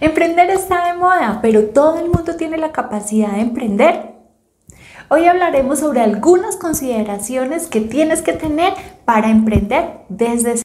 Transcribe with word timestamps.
Emprender 0.00 0.48
está 0.48 0.86
de 0.86 0.98
moda, 0.98 1.40
pero 1.42 1.66
todo 1.66 1.98
el 1.98 2.08
mundo 2.08 2.34
tiene 2.36 2.56
la 2.56 2.72
capacidad 2.72 3.32
de 3.32 3.40
emprender. 3.40 4.14
Hoy 5.10 5.26
hablaremos 5.26 5.80
sobre 5.80 6.00
algunas 6.00 6.56
consideraciones 6.56 7.66
que 7.66 7.82
tienes 7.82 8.22
que 8.22 8.32
tener 8.32 8.72
para 9.04 9.28
emprender 9.28 10.00
desde 10.08 10.62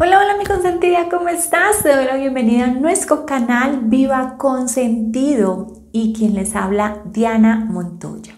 Hola, 0.00 0.18
hola 0.18 0.36
mi 0.38 0.44
consentida, 0.44 1.08
¿cómo 1.08 1.28
estás? 1.28 1.84
Te 1.84 1.94
doy 1.94 2.04
la 2.04 2.16
bienvenida 2.16 2.64
a 2.64 2.68
nuestro 2.68 3.26
canal 3.26 3.82
Viva 3.84 4.38
Consentido 4.38 5.68
y 5.92 6.14
quien 6.14 6.34
les 6.34 6.56
habla 6.56 7.02
Diana 7.12 7.64
Montoya. 7.64 8.37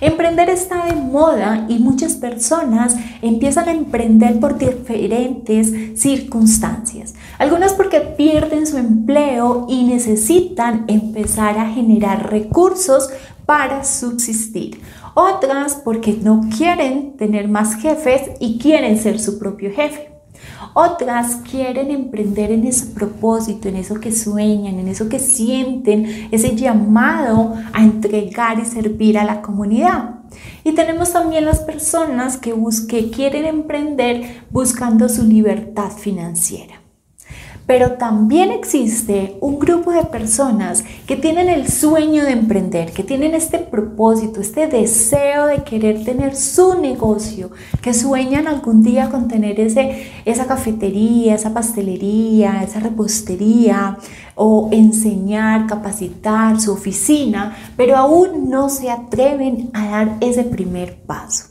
Emprender 0.00 0.48
está 0.48 0.86
de 0.86 0.94
moda 0.94 1.66
y 1.68 1.78
muchas 1.78 2.14
personas 2.14 2.96
empiezan 3.22 3.68
a 3.68 3.72
emprender 3.72 4.40
por 4.40 4.58
diferentes 4.58 6.00
circunstancias. 6.00 7.14
Algunas 7.38 7.74
porque 7.74 8.00
pierden 8.00 8.66
su 8.66 8.76
empleo 8.76 9.66
y 9.68 9.84
necesitan 9.84 10.84
empezar 10.88 11.58
a 11.58 11.70
generar 11.70 12.30
recursos 12.30 13.10
para 13.46 13.84
subsistir. 13.84 14.80
Otras 15.14 15.74
porque 15.74 16.18
no 16.22 16.42
quieren 16.56 17.16
tener 17.16 17.48
más 17.48 17.76
jefes 17.76 18.30
y 18.38 18.58
quieren 18.58 18.98
ser 18.98 19.18
su 19.18 19.38
propio 19.38 19.70
jefe. 19.74 20.19
Otras 20.74 21.36
quieren 21.50 21.90
emprender 21.90 22.52
en 22.52 22.66
ese 22.66 22.86
propósito, 22.86 23.68
en 23.68 23.76
eso 23.76 24.00
que 24.00 24.12
sueñan, 24.12 24.78
en 24.78 24.88
eso 24.88 25.08
que 25.08 25.18
sienten, 25.18 26.28
ese 26.30 26.54
llamado 26.54 27.54
a 27.72 27.82
entregar 27.82 28.58
y 28.58 28.64
servir 28.64 29.18
a 29.18 29.24
la 29.24 29.42
comunidad. 29.42 30.20
Y 30.64 30.72
tenemos 30.72 31.12
también 31.12 31.44
las 31.44 31.60
personas 31.60 32.36
que, 32.36 32.54
que 32.88 33.10
quieren 33.10 33.44
emprender 33.46 34.44
buscando 34.50 35.08
su 35.08 35.24
libertad 35.24 35.90
financiera. 35.90 36.79
Pero 37.70 37.92
también 37.92 38.50
existe 38.50 39.36
un 39.40 39.60
grupo 39.60 39.92
de 39.92 40.02
personas 40.02 40.82
que 41.06 41.14
tienen 41.14 41.48
el 41.48 41.68
sueño 41.68 42.24
de 42.24 42.32
emprender, 42.32 42.90
que 42.90 43.04
tienen 43.04 43.32
este 43.32 43.58
propósito, 43.58 44.40
este 44.40 44.66
deseo 44.66 45.46
de 45.46 45.62
querer 45.62 46.02
tener 46.02 46.34
su 46.34 46.80
negocio, 46.80 47.52
que 47.80 47.94
sueñan 47.94 48.48
algún 48.48 48.82
día 48.82 49.08
con 49.08 49.28
tener 49.28 49.60
ese, 49.60 50.10
esa 50.24 50.48
cafetería, 50.48 51.36
esa 51.36 51.54
pastelería, 51.54 52.64
esa 52.64 52.80
repostería 52.80 53.98
o 54.34 54.68
enseñar, 54.72 55.68
capacitar 55.68 56.60
su 56.60 56.72
oficina, 56.72 57.56
pero 57.76 57.96
aún 57.96 58.50
no 58.50 58.68
se 58.68 58.90
atreven 58.90 59.70
a 59.74 59.90
dar 59.90 60.16
ese 60.20 60.42
primer 60.42 61.02
paso. 61.02 61.44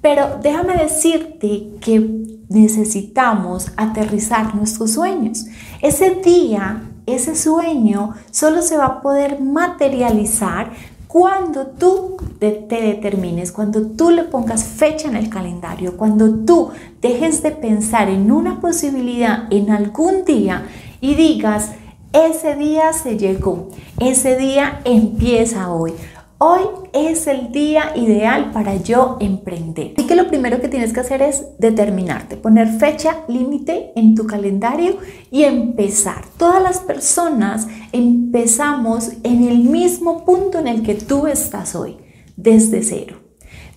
Pero 0.00 0.38
déjame 0.42 0.78
decirte 0.78 1.72
que 1.82 2.35
necesitamos 2.48 3.72
aterrizar 3.76 4.54
nuestros 4.54 4.92
sueños. 4.92 5.46
Ese 5.82 6.10
día, 6.16 6.82
ese 7.06 7.34
sueño 7.34 8.14
solo 8.30 8.62
se 8.62 8.76
va 8.76 8.86
a 8.86 9.02
poder 9.02 9.40
materializar 9.40 10.70
cuando 11.08 11.68
tú 11.68 12.16
te, 12.38 12.66
determines, 12.68 13.52
cuando 13.52 13.86
tú 13.86 14.10
le 14.10 14.24
pongas 14.24 14.64
fecha 14.64 15.08
en 15.08 15.16
el 15.16 15.30
calendario, 15.30 15.96
cuando 15.96 16.30
tú 16.44 16.70
dejes 17.00 17.42
de 17.42 17.52
pensar 17.52 18.08
en 18.10 18.30
una 18.30 18.60
posibilidad 18.60 19.44
en 19.50 19.70
algún 19.70 20.24
día 20.24 20.66
y 21.00 21.14
digas, 21.14 21.70
ese 22.12 22.54
día 22.56 22.92
se 22.92 23.16
llegó, 23.16 23.68
ese 23.98 24.36
día 24.36 24.80
empieza 24.84 25.70
hoy. 25.72 25.94
Hoy 26.38 26.60
es 26.92 27.26
el 27.28 27.50
día 27.50 27.92
ideal 27.96 28.50
para 28.52 28.76
yo 28.76 29.16
emprender. 29.20 29.94
Así 29.96 30.06
que 30.06 30.16
lo 30.16 30.28
primero 30.28 30.60
que 30.60 30.68
tienes 30.68 30.92
que 30.92 31.00
hacer 31.00 31.22
es 31.22 31.46
determinarte, 31.58 32.36
poner 32.36 32.78
fecha 32.78 33.24
límite 33.26 33.92
en 33.96 34.14
tu 34.14 34.26
calendario 34.26 34.98
y 35.30 35.44
empezar. 35.44 36.26
Todas 36.36 36.62
las 36.62 36.80
personas 36.80 37.66
empezamos 37.90 39.12
en 39.22 39.48
el 39.48 39.60
mismo 39.60 40.26
punto 40.26 40.58
en 40.58 40.66
el 40.66 40.82
que 40.82 40.94
tú 40.94 41.26
estás 41.26 41.74
hoy, 41.74 41.96
desde 42.36 42.82
cero. 42.82 43.16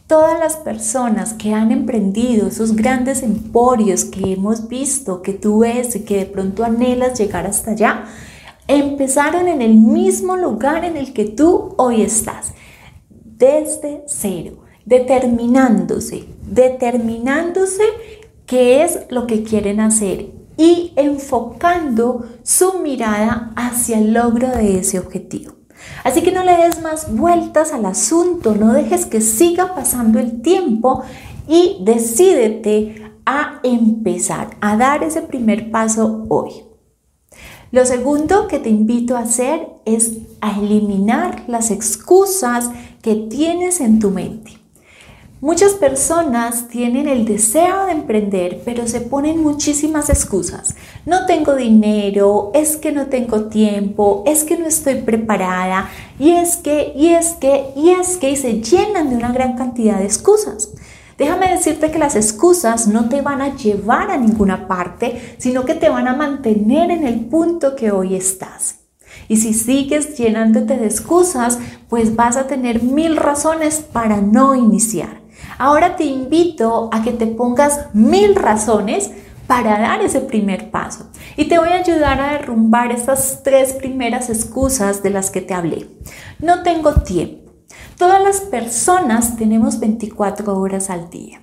Todas 0.07 0.37
las 0.37 0.57
personas 0.57 1.31
que 1.31 1.53
han 1.53 1.71
emprendido 1.71 2.47
esos 2.47 2.75
grandes 2.75 3.23
emporios 3.23 4.03
que 4.03 4.33
hemos 4.33 4.67
visto, 4.67 5.21
que 5.21 5.31
tú 5.31 5.59
ves 5.59 5.95
y 5.95 6.01
que 6.01 6.17
de 6.17 6.25
pronto 6.25 6.65
anhelas 6.65 7.17
llegar 7.17 7.45
hasta 7.45 7.71
allá, 7.71 8.03
empezaron 8.69 9.47
en 9.47 9.61
el 9.61 9.73
mismo 9.73 10.37
lugar 10.37 10.85
en 10.85 10.95
el 10.95 11.11
que 11.11 11.25
tú 11.25 11.73
hoy 11.77 12.03
estás, 12.03 12.53
desde 13.09 14.03
cero, 14.05 14.59
determinándose, 14.85 16.27
determinándose 16.43 17.83
qué 18.45 18.83
es 18.83 18.99
lo 19.09 19.25
que 19.25 19.43
quieren 19.43 19.79
hacer 19.79 20.27
y 20.55 20.93
enfocando 20.95 22.27
su 22.43 22.79
mirada 22.79 23.51
hacia 23.55 23.97
el 23.97 24.13
logro 24.13 24.49
de 24.49 24.79
ese 24.79 24.99
objetivo. 24.99 25.53
Así 26.03 26.21
que 26.21 26.31
no 26.31 26.43
le 26.43 26.55
des 26.57 26.81
más 26.81 27.11
vueltas 27.15 27.73
al 27.73 27.85
asunto, 27.85 28.53
no 28.53 28.73
dejes 28.73 29.07
que 29.07 29.21
siga 29.21 29.73
pasando 29.73 30.19
el 30.19 30.41
tiempo 30.41 31.03
y 31.47 31.77
decídete 31.81 33.13
a 33.25 33.61
empezar, 33.63 34.57
a 34.61 34.77
dar 34.77 35.03
ese 35.03 35.21
primer 35.21 35.71
paso 35.71 36.25
hoy. 36.29 36.68
Lo 37.71 37.85
segundo 37.85 38.47
que 38.47 38.57
te 38.57 38.69
invito 38.69 39.15
a 39.15 39.21
hacer 39.21 39.67
es 39.85 40.13
a 40.41 40.59
eliminar 40.59 41.43
las 41.47 41.69
excusas 41.69 42.69
que 43.01 43.15
tienes 43.15 43.79
en 43.79 43.99
tu 43.99 44.09
mente. 44.09 44.59
Muchas 45.41 45.73
personas 45.73 46.67
tienen 46.67 47.07
el 47.07 47.23
deseo 47.25 47.85
de 47.85 47.93
emprender, 47.93 48.61
pero 48.65 48.87
se 48.87 48.99
ponen 48.99 49.41
muchísimas 49.41 50.09
excusas. 50.09 50.75
No 51.05 51.25
tengo 51.27 51.55
dinero, 51.55 52.51
es 52.53 52.75
que 52.75 52.91
no 52.91 53.05
tengo 53.05 53.45
tiempo, 53.45 54.23
es 54.25 54.43
que 54.43 54.57
no 54.57 54.65
estoy 54.65 54.95
preparada, 54.95 55.89
y 56.19 56.31
es 56.31 56.57
que, 56.57 56.91
y 56.93 57.11
es 57.11 57.33
que, 57.39 57.67
y 57.77 57.91
es 57.91 58.17
que, 58.17 58.31
y 58.31 58.35
se 58.35 58.61
llenan 58.61 59.11
de 59.11 59.15
una 59.15 59.31
gran 59.31 59.55
cantidad 59.55 59.99
de 59.99 60.05
excusas. 60.05 60.71
Déjame 61.19 61.51
decirte 61.51 61.91
que 61.91 61.99
las 61.99 62.15
excusas 62.15 62.87
no 62.87 63.09
te 63.09 63.21
van 63.21 63.41
a 63.41 63.53
llevar 63.53 64.09
a 64.09 64.17
ninguna 64.17 64.69
parte, 64.69 65.35
sino 65.37 65.65
que 65.65 65.75
te 65.75 65.89
van 65.89 66.07
a 66.07 66.15
mantener 66.15 66.91
en 66.91 67.05
el 67.05 67.25
punto 67.25 67.75
que 67.75 67.91
hoy 67.91 68.15
estás. 68.15 68.79
Y 69.27 69.35
si 69.35 69.53
sigues 69.53 70.17
llenándote 70.17 70.77
de 70.77 70.85
excusas, 70.85 71.59
pues 71.89 72.15
vas 72.15 72.37
a 72.37 72.47
tener 72.47 72.81
mil 72.83 73.17
razones 73.17 73.81
para 73.81 74.21
no 74.21 74.55
iniciar. 74.55 75.19
Ahora 75.57 75.97
te 75.97 76.05
invito 76.05 76.89
a 76.93 77.03
que 77.03 77.11
te 77.11 77.27
pongas 77.27 77.93
mil 77.93 78.33
razones 78.35 79.11
para 79.45 79.77
dar 79.77 80.01
ese 80.01 80.21
primer 80.21 80.71
paso. 80.71 81.09
Y 81.35 81.49
te 81.49 81.59
voy 81.59 81.69
a 81.69 81.79
ayudar 81.79 82.21
a 82.21 82.31
derrumbar 82.33 82.93
esas 82.93 83.43
tres 83.43 83.73
primeras 83.73 84.29
excusas 84.29 85.03
de 85.03 85.09
las 85.09 85.31
que 85.31 85.41
te 85.41 85.53
hablé. 85.53 85.89
No 86.39 86.63
tengo 86.63 86.93
tiempo. 87.01 87.48
Todas 87.99 88.23
las 88.23 88.39
personas 88.39 89.35
tenemos 89.35 89.81
24 89.81 90.57
horas 90.57 90.89
al 90.89 91.09
día 91.09 91.41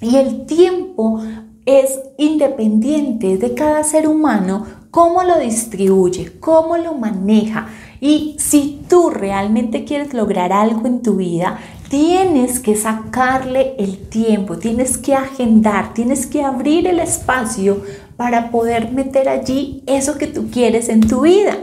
y 0.00 0.14
el 0.14 0.46
tiempo 0.46 1.20
es 1.66 1.98
independiente 2.16 3.36
de 3.36 3.54
cada 3.54 3.82
ser 3.82 4.06
humano, 4.06 4.64
cómo 4.92 5.24
lo 5.24 5.40
distribuye, 5.40 6.38
cómo 6.38 6.76
lo 6.76 6.94
maneja. 6.94 7.66
Y 8.00 8.36
si 8.38 8.80
tú 8.88 9.10
realmente 9.10 9.84
quieres 9.84 10.14
lograr 10.14 10.52
algo 10.52 10.86
en 10.86 11.02
tu 11.02 11.16
vida, 11.16 11.58
tienes 11.90 12.60
que 12.60 12.76
sacarle 12.76 13.74
el 13.80 13.98
tiempo, 14.08 14.56
tienes 14.56 14.98
que 14.98 15.16
agendar, 15.16 15.94
tienes 15.94 16.28
que 16.28 16.44
abrir 16.44 16.86
el 16.86 17.00
espacio 17.00 17.82
para 18.16 18.52
poder 18.52 18.92
meter 18.92 19.28
allí 19.28 19.82
eso 19.88 20.16
que 20.16 20.28
tú 20.28 20.48
quieres 20.48 20.90
en 20.90 21.00
tu 21.00 21.22
vida. 21.22 21.58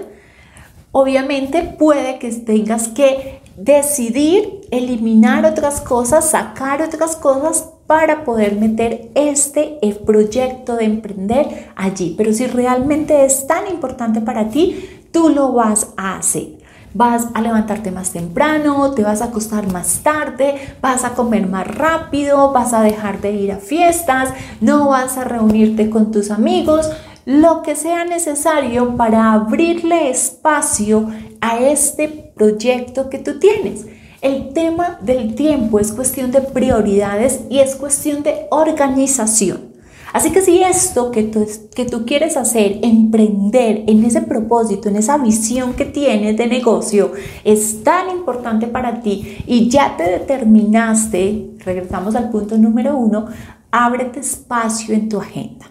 Obviamente 0.91 1.62
puede 1.62 2.19
que 2.19 2.34
tengas 2.34 2.90
que 2.90 3.44
decidir 3.57 4.61
eliminar 4.71 5.45
otras 5.45 5.81
cosas, 5.81 6.29
sacar 6.29 6.81
otras 6.81 7.16
cosas 7.16 7.69
para 7.87 8.23
poder 8.23 8.55
meter 8.55 9.11
este 9.16 9.79
proyecto 10.05 10.75
de 10.75 10.85
emprender 10.85 11.69
allí. 11.75 12.16
Pero 12.17 12.34
si 12.34 12.47
realmente 12.47 13.25
es 13.25 13.47
tan 13.47 13.67
importante 13.67 14.22
para 14.22 14.49
ti, 14.49 14.90
tú 15.11 15.29
lo 15.29 15.53
vas 15.53 15.93
a 15.97 16.17
hacer. 16.17 16.66
Vas 16.93 17.28
a 17.34 17.41
levantarte 17.41 17.91
más 17.91 18.11
temprano, 18.11 18.91
te 18.91 19.03
vas 19.03 19.22
a 19.22 19.25
acostar 19.25 19.72
más 19.72 19.99
tarde, 20.02 20.55
vas 20.81 21.03
a 21.03 21.13
comer 21.13 21.46
más 21.46 21.67
rápido, 21.67 22.53
vas 22.53 22.73
a 22.73 22.81
dejar 22.81 23.19
de 23.19 23.34
ir 23.34 23.52
a 23.52 23.57
fiestas, 23.57 24.29
no 24.61 24.87
vas 24.90 25.17
a 25.17 25.25
reunirte 25.25 25.90
con 25.90 26.11
tus 26.11 26.31
amigos, 26.31 26.90
lo 27.25 27.63
que 27.63 27.75
sea 27.75 28.05
necesario 28.05 28.96
para 28.96 29.34
abrirle 29.34 30.09
espacio 30.09 31.09
a 31.41 31.59
este 31.59 32.24
proyecto 32.35 33.09
que 33.09 33.20
tú 33.20 33.40
tienes. 33.40 33.85
El 34.22 34.53
tema 34.53 34.99
del 35.02 35.35
tiempo 35.35 35.79
es 35.79 35.91
cuestión 35.91 36.32
de 36.32 36.41
prioridades 36.41 37.41
y 37.49 37.59
es 37.59 37.76
cuestión 37.76 38.23
de 38.23 38.47
organización. 38.49 39.76
Así 40.14 40.32
que 40.32 40.41
si 40.41 40.64
esto 40.64 41.11
que 41.11 41.23
tú, 41.23 41.46
que 41.76 41.84
tú 41.84 42.05
quieres 42.05 42.37
hacer, 42.37 42.79
emprender 42.84 43.84
en 43.85 44.05
ese 44.05 44.22
propósito, 44.22 44.87
en 44.87 44.96
esa 44.96 45.17
visión 45.17 45.73
que 45.73 45.84
tienes 45.84 46.37
de 46.37 46.47
negocio, 46.47 47.11
es 47.43 47.84
tan 47.84 48.09
importante 48.09 48.67
para 48.67 49.02
ti 49.02 49.40
y 49.46 49.67
ya 49.67 49.97
te 49.97 50.03
determinaste, 50.03 51.49
regresamos 51.66 52.16
al 52.16 52.29
punto 52.29 52.58
número 52.58 52.97
uno, 52.97 53.26
ábrete 53.72 54.22
espacio 54.22 54.96
en 54.96 55.09
tu 55.09 55.20
agenda. 55.20 55.66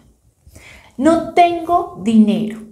No 0.98 1.32
tengo 1.32 2.00
dinero. 2.04 2.63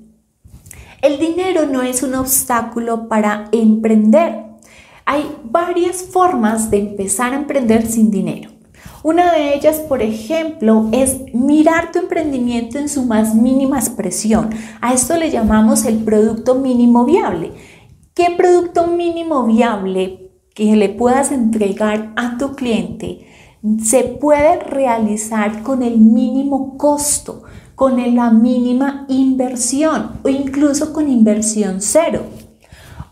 El 1.02 1.18
dinero 1.18 1.66
no 1.66 1.82
es 1.82 2.04
un 2.04 2.14
obstáculo 2.14 3.08
para 3.08 3.46
emprender. 3.50 4.44
Hay 5.04 5.36
varias 5.42 6.00
formas 6.00 6.70
de 6.70 6.78
empezar 6.78 7.32
a 7.32 7.38
emprender 7.38 7.88
sin 7.88 8.12
dinero. 8.12 8.50
Una 9.02 9.32
de 9.32 9.52
ellas, 9.52 9.80
por 9.80 10.00
ejemplo, 10.00 10.88
es 10.92 11.16
mirar 11.34 11.90
tu 11.90 11.98
emprendimiento 11.98 12.78
en 12.78 12.88
su 12.88 13.02
más 13.02 13.34
mínima 13.34 13.80
expresión. 13.80 14.50
A 14.80 14.94
esto 14.94 15.16
le 15.16 15.32
llamamos 15.32 15.86
el 15.86 16.04
producto 16.04 16.54
mínimo 16.54 17.04
viable. 17.04 17.50
¿Qué 18.14 18.28
producto 18.36 18.86
mínimo 18.86 19.44
viable 19.44 20.30
que 20.54 20.76
le 20.76 20.88
puedas 20.88 21.32
entregar 21.32 22.12
a 22.14 22.38
tu 22.38 22.54
cliente 22.54 23.26
se 23.82 24.04
puede 24.04 24.60
realizar 24.60 25.62
con 25.62 25.82
el 25.82 25.98
mínimo 25.98 26.76
costo, 26.76 27.42
con 27.74 27.96
la 28.14 28.30
mínima 28.30 29.06
inversión 29.08 30.20
o 30.22 30.28
incluso 30.28 30.92
con 30.92 31.08
inversión 31.08 31.80
cero? 31.80 32.22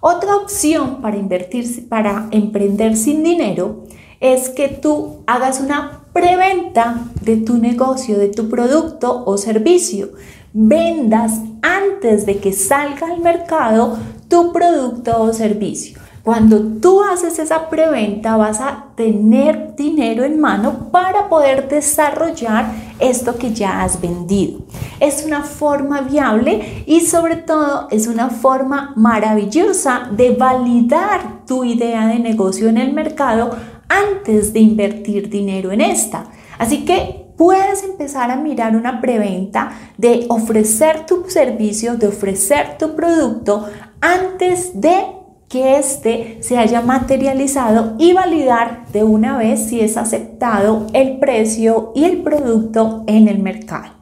Otra 0.01 0.37
opción 0.37 1.03
para 1.03 1.19
invertir, 1.19 1.89
para 1.89 2.29
emprender 2.31 2.97
sin 2.97 3.23
dinero 3.23 3.85
es 4.21 4.49
que 4.49 4.69
tú 4.69 5.23
hagas 5.27 5.61
una 5.61 6.05
preventa 6.12 7.05
de 7.23 7.37
tu 7.37 7.59
negocio, 7.59 8.19
de 8.19 8.29
tu 8.29 8.49
producto 8.49 9.25
o 9.27 9.37
servicio. 9.37 10.11
Vendas 10.53 11.41
antes 11.62 12.27
de 12.27 12.39
que 12.39 12.53
salga 12.53 13.09
al 13.09 13.21
mercado 13.21 13.99
tu 14.29 14.53
producto 14.53 15.21
o 15.23 15.33
servicio. 15.33 15.99
Cuando 16.22 16.61
tú 16.81 17.02
haces 17.02 17.38
esa 17.38 17.70
preventa 17.70 18.37
vas 18.37 18.61
a 18.61 18.88
tener 18.94 19.75
dinero 19.75 20.22
en 20.22 20.38
mano 20.38 20.90
para 20.90 21.28
poder 21.31 21.69
desarrollar 21.69 22.67
esto 22.99 23.37
que 23.37 23.55
ya 23.55 23.82
has 23.82 24.00
vendido. 24.00 24.61
Es 25.00 25.25
una 25.25 25.43
forma 25.43 26.02
viable 26.02 26.84
y 26.87 27.00
sobre 27.00 27.37
todo 27.37 27.88
es 27.90 28.06
una 28.06 28.28
forma 28.28 28.93
maravillosa 28.96 30.08
de 30.11 30.34
validar 30.34 31.46
tu 31.46 31.64
idea 31.64 32.06
de 32.06 32.19
negocio 32.19 32.69
en 32.69 32.76
el 32.76 32.93
mercado 32.93 33.56
antes 33.88 34.52
de 34.52 34.61
invertir 34.61 35.31
dinero 35.31 35.73
en 35.73 35.81
esta. 35.81 36.26
Así 36.58 36.84
que 36.84 37.32
puedes 37.38 37.82
empezar 37.82 38.31
a 38.31 38.37
mirar 38.37 38.76
una 38.76 39.00
preventa 39.00 39.73
de 39.96 40.26
ofrecer 40.28 41.06
tu 41.06 41.25
servicio, 41.28 41.96
de 41.96 42.08
ofrecer 42.08 42.76
tu 42.76 42.94
producto 42.94 43.66
antes 44.02 44.78
de 44.78 45.19
que 45.50 45.79
éste 45.79 46.38
se 46.43 46.58
haya 46.58 46.81
materializado 46.81 47.97
y 47.99 48.12
validar 48.12 48.87
de 48.93 49.02
una 49.02 49.37
vez 49.37 49.69
si 49.69 49.81
es 49.81 49.97
aceptado 49.97 50.87
el 50.93 51.19
precio 51.19 51.91
y 51.97 52.05
el 52.05 52.19
producto 52.19 53.02
en 53.08 53.26
el 53.26 53.41
mercado. 53.41 53.93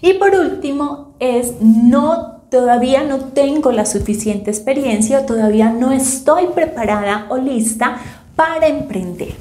Y 0.00 0.14
por 0.14 0.34
último 0.34 1.14
es 1.20 1.60
no 1.60 2.40
todavía 2.50 3.02
no 3.02 3.18
tengo 3.18 3.72
la 3.72 3.84
suficiente 3.84 4.50
experiencia, 4.50 5.26
todavía 5.26 5.68
no 5.70 5.92
estoy 5.92 6.46
preparada 6.54 7.26
o 7.28 7.36
lista 7.36 7.98
para 8.34 8.68
emprender. 8.68 9.34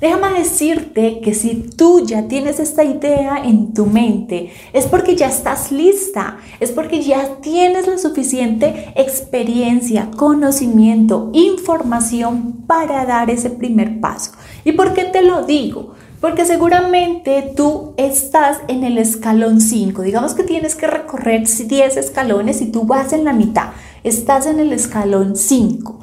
Déjame 0.00 0.38
decirte 0.38 1.20
que 1.20 1.34
si 1.34 1.54
tú 1.76 2.06
ya 2.06 2.28
tienes 2.28 2.60
esta 2.60 2.84
idea 2.84 3.42
en 3.44 3.74
tu 3.74 3.84
mente, 3.84 4.52
es 4.72 4.86
porque 4.86 5.16
ya 5.16 5.26
estás 5.26 5.72
lista, 5.72 6.36
es 6.60 6.70
porque 6.70 7.02
ya 7.02 7.40
tienes 7.40 7.88
la 7.88 7.98
suficiente 7.98 8.92
experiencia, 8.94 10.08
conocimiento, 10.16 11.30
información 11.32 12.64
para 12.68 13.04
dar 13.06 13.28
ese 13.28 13.50
primer 13.50 13.98
paso. 13.98 14.30
¿Y 14.64 14.72
por 14.72 14.94
qué 14.94 15.02
te 15.02 15.22
lo 15.22 15.44
digo? 15.44 15.94
Porque 16.20 16.44
seguramente 16.44 17.52
tú 17.56 17.94
estás 17.96 18.58
en 18.68 18.84
el 18.84 18.98
escalón 18.98 19.60
5. 19.60 20.02
Digamos 20.02 20.34
que 20.34 20.44
tienes 20.44 20.76
que 20.76 20.86
recorrer 20.86 21.44
10 21.46 21.96
escalones 21.96 22.60
y 22.60 22.66
tú 22.66 22.84
vas 22.84 23.12
en 23.12 23.24
la 23.24 23.32
mitad. 23.32 23.70
Estás 24.04 24.46
en 24.46 24.60
el 24.60 24.72
escalón 24.72 25.34
5. 25.34 25.98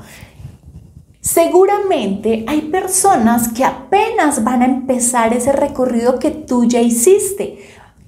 Seguramente 1.25 2.45
hay 2.47 2.61
personas 2.61 3.47
que 3.47 3.65
apenas 3.65 4.43
van 4.43 4.61
a 4.61 4.65
empezar 4.65 5.33
ese 5.33 5.51
recorrido 5.53 6.19
que 6.19 6.29
tú 6.29 6.65
ya 6.65 6.81
hiciste. 6.81 7.57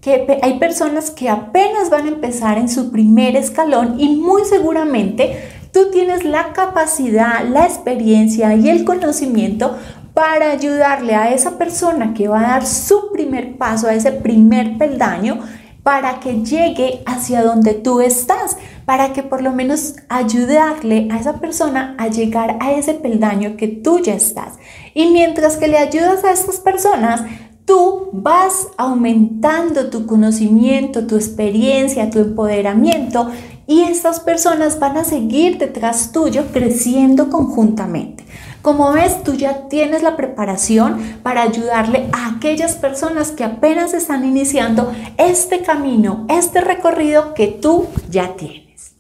Que 0.02 0.38
hay 0.44 0.60
personas 0.60 1.10
que 1.10 1.28
apenas 1.28 1.90
van 1.90 2.06
a 2.06 2.10
empezar 2.10 2.60
en 2.60 2.70
su 2.70 2.92
primer 2.92 3.36
escalón 3.36 4.00
y 4.00 4.18
muy 4.18 4.46
seguramente 4.46 5.50
tú 5.74 5.90
tienes 5.92 6.26
la 6.26 6.54
capacidad, 6.54 7.44
la 7.44 7.66
experiencia 7.66 8.54
y 8.54 8.70
el 8.70 8.86
conocimiento 8.86 9.76
para 10.14 10.52
ayudarle 10.52 11.16
a 11.16 11.34
esa 11.34 11.58
persona 11.58 12.14
que 12.14 12.28
va 12.28 12.42
a 12.42 12.52
dar 12.52 12.68
su 12.68 13.12
primer 13.12 13.58
paso, 13.58 13.88
a 13.88 13.96
ese 13.96 14.12
primer 14.12 14.78
peldaño, 14.78 15.40
para 15.88 16.20
que 16.20 16.44
llegue 16.44 17.02
hacia 17.06 17.42
donde 17.44 17.74
tú 17.74 18.02
estás, 18.02 18.58
para 18.84 19.14
que 19.14 19.24
por 19.24 19.42
lo 19.42 19.54
menos 19.54 19.96
ayudarle 20.10 21.08
a 21.10 21.18
esa 21.18 21.40
persona 21.40 21.96
a 21.98 22.10
llegar 22.10 22.58
a 22.60 22.74
ese 22.74 22.94
peldaño 22.94 23.56
que 23.56 23.70
tú 23.70 24.02
ya 24.02 24.14
estás. 24.14 24.56
Y 24.94 25.06
mientras 25.12 25.56
que 25.56 25.70
le 25.70 25.78
ayudas 25.78 26.26
a 26.26 26.34
estas 26.34 26.60
personas, 26.60 27.22
tú 27.64 28.10
vas 28.12 28.68
aumentando 28.76 29.90
tu 29.90 30.06
conocimiento, 30.06 31.08
tu 31.08 31.16
experiencia, 31.16 32.10
tu 32.10 32.20
empoderamiento 32.20 33.32
y 33.66 33.84
estas 33.84 34.20
personas 34.20 34.82
van 34.82 34.98
a 34.98 35.06
seguir 35.06 35.58
detrás 35.58 36.12
tuyo 36.12 36.48
creciendo 36.52 37.30
conjuntamente. 37.30 38.26
Como 38.68 38.92
ves, 38.92 39.24
tú 39.24 39.34
ya 39.34 39.70
tienes 39.70 40.04
la 40.04 40.18
preparación 40.18 41.22
para 41.24 41.42
ayudarle 41.42 42.10
a 42.12 42.36
aquellas 42.36 42.76
personas 42.76 43.32
que 43.32 43.46
apenas 43.46 43.94
están 43.94 44.26
iniciando 44.26 44.92
este 45.16 45.62
camino, 45.62 46.26
este 46.28 46.60
recorrido 46.60 47.34
que 47.34 47.48
tú 47.48 47.88
ya 48.10 48.36
tienes. 48.36 48.92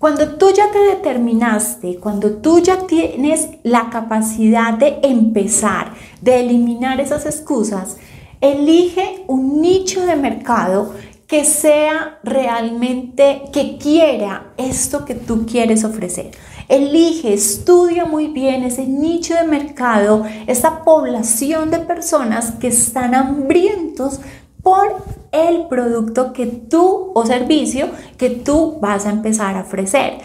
Cuando 0.00 0.30
tú 0.30 0.50
ya 0.52 0.72
te 0.72 0.80
determinaste, 0.80 1.98
cuando 2.00 2.38
tú 2.38 2.58
ya 2.58 2.88
tienes 2.88 3.50
la 3.62 3.88
capacidad 3.88 4.72
de 4.74 4.98
empezar, 5.04 5.92
de 6.20 6.40
eliminar 6.40 7.00
esas 7.00 7.24
excusas, 7.24 7.98
elige 8.40 9.22
un 9.28 9.60
nicho 9.60 10.04
de 10.06 10.16
mercado 10.16 10.92
que 11.28 11.44
sea 11.44 12.18
realmente, 12.24 13.42
que 13.52 13.78
quiera 13.78 14.46
esto 14.56 15.04
que 15.04 15.14
tú 15.14 15.46
quieres 15.46 15.84
ofrecer. 15.84 16.32
Elige, 16.68 17.34
estudia 17.34 18.04
muy 18.04 18.28
bien 18.28 18.64
ese 18.64 18.86
nicho 18.86 19.34
de 19.34 19.44
mercado, 19.44 20.24
esa 20.46 20.84
población 20.84 21.70
de 21.70 21.80
personas 21.80 22.52
que 22.52 22.68
están 22.68 23.14
hambrientos 23.14 24.20
por 24.62 25.04
el 25.30 25.66
producto 25.66 26.32
que 26.32 26.46
tú 26.46 27.12
o 27.14 27.26
servicio 27.26 27.88
que 28.16 28.30
tú 28.30 28.78
vas 28.80 29.04
a 29.04 29.10
empezar 29.10 29.56
a 29.56 29.60
ofrecer. 29.60 30.20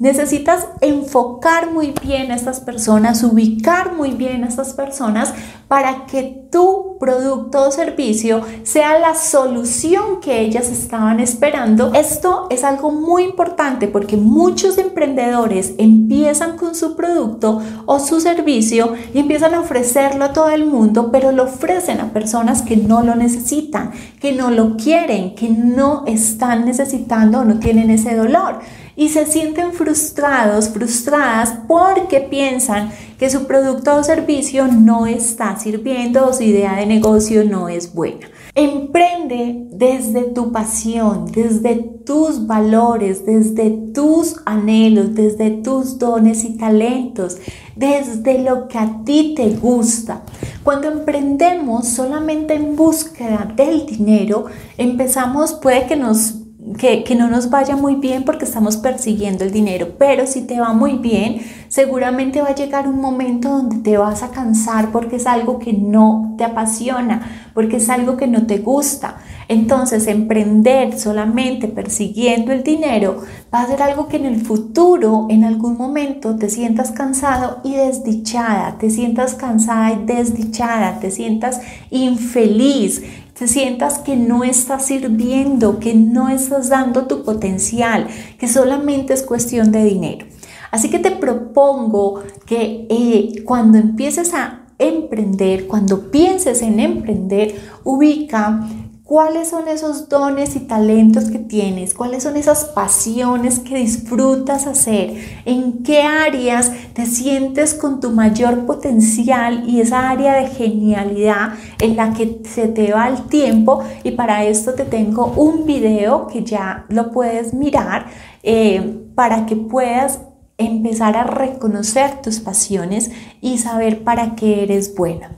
Necesitas 0.00 0.66
enfocar 0.80 1.72
muy 1.72 1.92
bien 2.02 2.32
a 2.32 2.34
estas 2.34 2.60
personas, 2.60 3.22
ubicar 3.22 3.94
muy 3.94 4.12
bien 4.12 4.44
a 4.44 4.48
estas 4.48 4.72
personas 4.72 5.34
para 5.68 6.06
que 6.06 6.46
tu 6.50 6.96
producto 6.98 7.68
o 7.68 7.70
servicio 7.70 8.40
sea 8.62 8.98
la 8.98 9.14
solución 9.14 10.22
que 10.22 10.40
ellas 10.40 10.70
estaban 10.70 11.20
esperando. 11.20 11.92
Esto 11.92 12.46
es 12.48 12.64
algo 12.64 12.90
muy 12.90 13.24
importante 13.24 13.88
porque 13.88 14.16
muchos 14.16 14.78
emprendedores 14.78 15.74
empiezan 15.76 16.56
con 16.56 16.74
su 16.74 16.96
producto 16.96 17.60
o 17.84 18.00
su 18.00 18.22
servicio 18.22 18.94
y 19.12 19.18
empiezan 19.18 19.52
a 19.52 19.60
ofrecerlo 19.60 20.24
a 20.24 20.32
todo 20.32 20.48
el 20.48 20.64
mundo, 20.64 21.10
pero 21.12 21.30
lo 21.30 21.42
ofrecen 21.42 22.00
a 22.00 22.10
personas 22.14 22.62
que 22.62 22.78
no 22.78 23.02
lo 23.02 23.16
necesitan, 23.16 23.90
que 24.18 24.32
no 24.32 24.50
lo 24.50 24.78
quieren, 24.78 25.34
que 25.34 25.50
no 25.50 26.04
están 26.06 26.64
necesitando 26.64 27.40
o 27.40 27.44
no 27.44 27.58
tienen 27.58 27.90
ese 27.90 28.16
dolor 28.16 28.60
y 28.96 29.08
se 29.10 29.26
sienten 29.26 29.72
frustrados, 29.72 30.68
frustradas 30.68 31.54
porque 31.66 32.20
piensan 32.20 32.90
que 33.18 33.30
su 33.30 33.46
producto 33.46 33.96
o 33.96 34.02
servicio 34.02 34.66
no 34.66 35.06
está 35.06 35.58
sirviendo 35.58 36.26
o 36.26 36.32
su 36.32 36.42
idea 36.42 36.74
de 36.76 36.86
negocio 36.86 37.44
no 37.44 37.68
es 37.68 37.92
buena. 37.92 38.28
Emprende 38.54 39.66
desde 39.72 40.22
tu 40.22 40.50
pasión, 40.52 41.26
desde 41.32 41.76
tus 41.76 42.46
valores, 42.46 43.24
desde 43.24 43.70
tus 43.94 44.36
anhelos, 44.44 45.14
desde 45.14 45.50
tus 45.50 45.98
dones 45.98 46.44
y 46.44 46.56
talentos, 46.56 47.36
desde 47.76 48.42
lo 48.42 48.68
que 48.68 48.78
a 48.78 49.04
ti 49.04 49.34
te 49.36 49.50
gusta. 49.50 50.22
Cuando 50.64 50.88
emprendemos 50.88 51.88
solamente 51.88 52.54
en 52.54 52.74
búsqueda 52.74 53.52
del 53.54 53.86
dinero, 53.86 54.46
empezamos, 54.76 55.54
puede 55.54 55.86
que 55.86 55.96
nos 55.96 56.39
que, 56.78 57.14
no 57.14 57.28
nos 57.28 57.50
vaya 57.50 57.76
muy 57.76 57.96
bien 57.96 58.24
porque 58.24 58.44
estamos 58.44 58.76
persiguiendo 58.76 59.44
el 59.44 59.52
dinero, 59.52 59.94
pero 59.98 60.26
si 60.26 60.42
te 60.42 60.60
va 60.60 60.72
muy 60.72 60.98
bien, 60.98 61.40
seguramente 61.68 62.40
va 62.42 62.48
a 62.48 62.54
llegar 62.54 62.88
un 62.88 63.00
momento 63.00 63.48
donde 63.48 63.76
te 63.78 63.96
vas 63.98 64.22
a 64.22 64.30
cansar 64.30 64.90
porque 64.92 65.16
es 65.16 65.26
algo 65.26 65.58
que 65.58 65.72
no 65.72 66.34
te 66.38 66.44
apasiona, 66.44 67.50
porque 67.54 67.76
es 67.76 67.88
algo 67.90 68.16
que 68.16 68.26
no 68.26 68.46
te 68.46 68.58
gusta. 68.58 69.18
Entonces, 69.48 70.06
emprender 70.06 70.96
solamente 70.96 71.66
persiguiendo 71.66 72.52
el 72.52 72.62
dinero 72.62 73.22
va 73.52 73.62
a 73.62 73.66
ser 73.66 73.82
algo 73.82 74.06
que 74.06 74.16
en 74.16 74.26
el 74.26 74.40
futuro, 74.40 75.26
en 75.28 75.42
algún 75.42 75.76
momento, 75.76 76.36
te 76.36 76.48
sientas 76.48 76.92
cansado 76.92 77.58
y 77.64 77.74
desdichada, 77.74 78.78
te 78.78 78.90
sientas 78.90 79.34
cansada 79.34 79.92
y 79.92 80.04
desdichada, 80.04 81.00
te 81.00 81.10
sientas 81.10 81.60
infeliz, 81.90 83.02
te 83.40 83.48
sientas 83.48 84.00
que 84.00 84.16
no 84.16 84.44
estás 84.44 84.84
sirviendo, 84.84 85.78
que 85.78 85.94
no 85.94 86.28
estás 86.28 86.68
dando 86.68 87.06
tu 87.06 87.24
potencial, 87.24 88.06
que 88.38 88.46
solamente 88.46 89.14
es 89.14 89.22
cuestión 89.22 89.72
de 89.72 89.82
dinero. 89.82 90.26
Así 90.70 90.90
que 90.90 90.98
te 90.98 91.10
propongo 91.10 92.22
que 92.44 92.86
eh, 92.90 93.42
cuando 93.46 93.78
empieces 93.78 94.34
a 94.34 94.66
emprender, 94.78 95.66
cuando 95.66 96.10
pienses 96.10 96.60
en 96.60 96.80
emprender, 96.80 97.54
ubica 97.82 98.68
¿Cuáles 99.10 99.48
son 99.48 99.66
esos 99.66 100.08
dones 100.08 100.54
y 100.54 100.60
talentos 100.60 101.32
que 101.32 101.40
tienes? 101.40 101.94
¿Cuáles 101.94 102.22
son 102.22 102.36
esas 102.36 102.64
pasiones 102.64 103.58
que 103.58 103.74
disfrutas 103.74 104.68
hacer? 104.68 105.16
¿En 105.44 105.82
qué 105.82 106.02
áreas 106.02 106.70
te 106.92 107.06
sientes 107.06 107.74
con 107.74 107.98
tu 107.98 108.10
mayor 108.10 108.66
potencial 108.66 109.68
y 109.68 109.80
esa 109.80 110.10
área 110.10 110.34
de 110.34 110.46
genialidad 110.46 111.54
en 111.80 111.96
la 111.96 112.12
que 112.12 112.40
se 112.48 112.68
te 112.68 112.92
va 112.92 113.08
el 113.08 113.22
tiempo? 113.22 113.82
Y 114.04 114.12
para 114.12 114.44
esto 114.44 114.74
te 114.74 114.84
tengo 114.84 115.26
un 115.36 115.66
video 115.66 116.28
que 116.28 116.44
ya 116.44 116.84
lo 116.88 117.10
puedes 117.10 117.52
mirar 117.52 118.06
eh, 118.44 119.08
para 119.16 119.44
que 119.44 119.56
puedas 119.56 120.20
empezar 120.56 121.16
a 121.16 121.24
reconocer 121.24 122.22
tus 122.22 122.38
pasiones 122.38 123.10
y 123.40 123.58
saber 123.58 124.04
para 124.04 124.36
qué 124.36 124.62
eres 124.62 124.94
buena. 124.94 125.32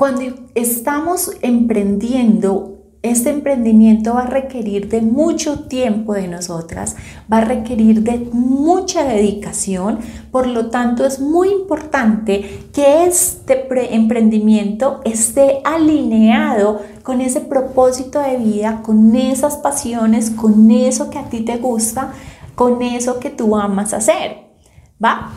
Cuando 0.00 0.22
estamos 0.54 1.30
emprendiendo, 1.42 2.78
este 3.02 3.28
emprendimiento 3.28 4.14
va 4.14 4.22
a 4.22 4.26
requerir 4.28 4.88
de 4.88 5.02
mucho 5.02 5.64
tiempo 5.68 6.14
de 6.14 6.26
nosotras, 6.26 6.96
va 7.30 7.36
a 7.36 7.44
requerir 7.44 8.02
de 8.02 8.30
mucha 8.32 9.04
dedicación, 9.04 9.98
por 10.30 10.46
lo 10.46 10.70
tanto 10.70 11.04
es 11.04 11.20
muy 11.20 11.50
importante 11.50 12.70
que 12.72 13.04
este 13.04 13.66
emprendimiento 13.94 15.02
esté 15.04 15.60
alineado 15.64 16.80
con 17.02 17.20
ese 17.20 17.42
propósito 17.42 18.20
de 18.20 18.38
vida, 18.38 18.80
con 18.82 19.14
esas 19.14 19.58
pasiones, 19.58 20.30
con 20.30 20.70
eso 20.70 21.10
que 21.10 21.18
a 21.18 21.28
ti 21.28 21.42
te 21.42 21.58
gusta, 21.58 22.14
con 22.54 22.80
eso 22.80 23.20
que 23.20 23.28
tú 23.28 23.54
amas 23.54 23.92
hacer, 23.92 24.46
¿va? 25.04 25.32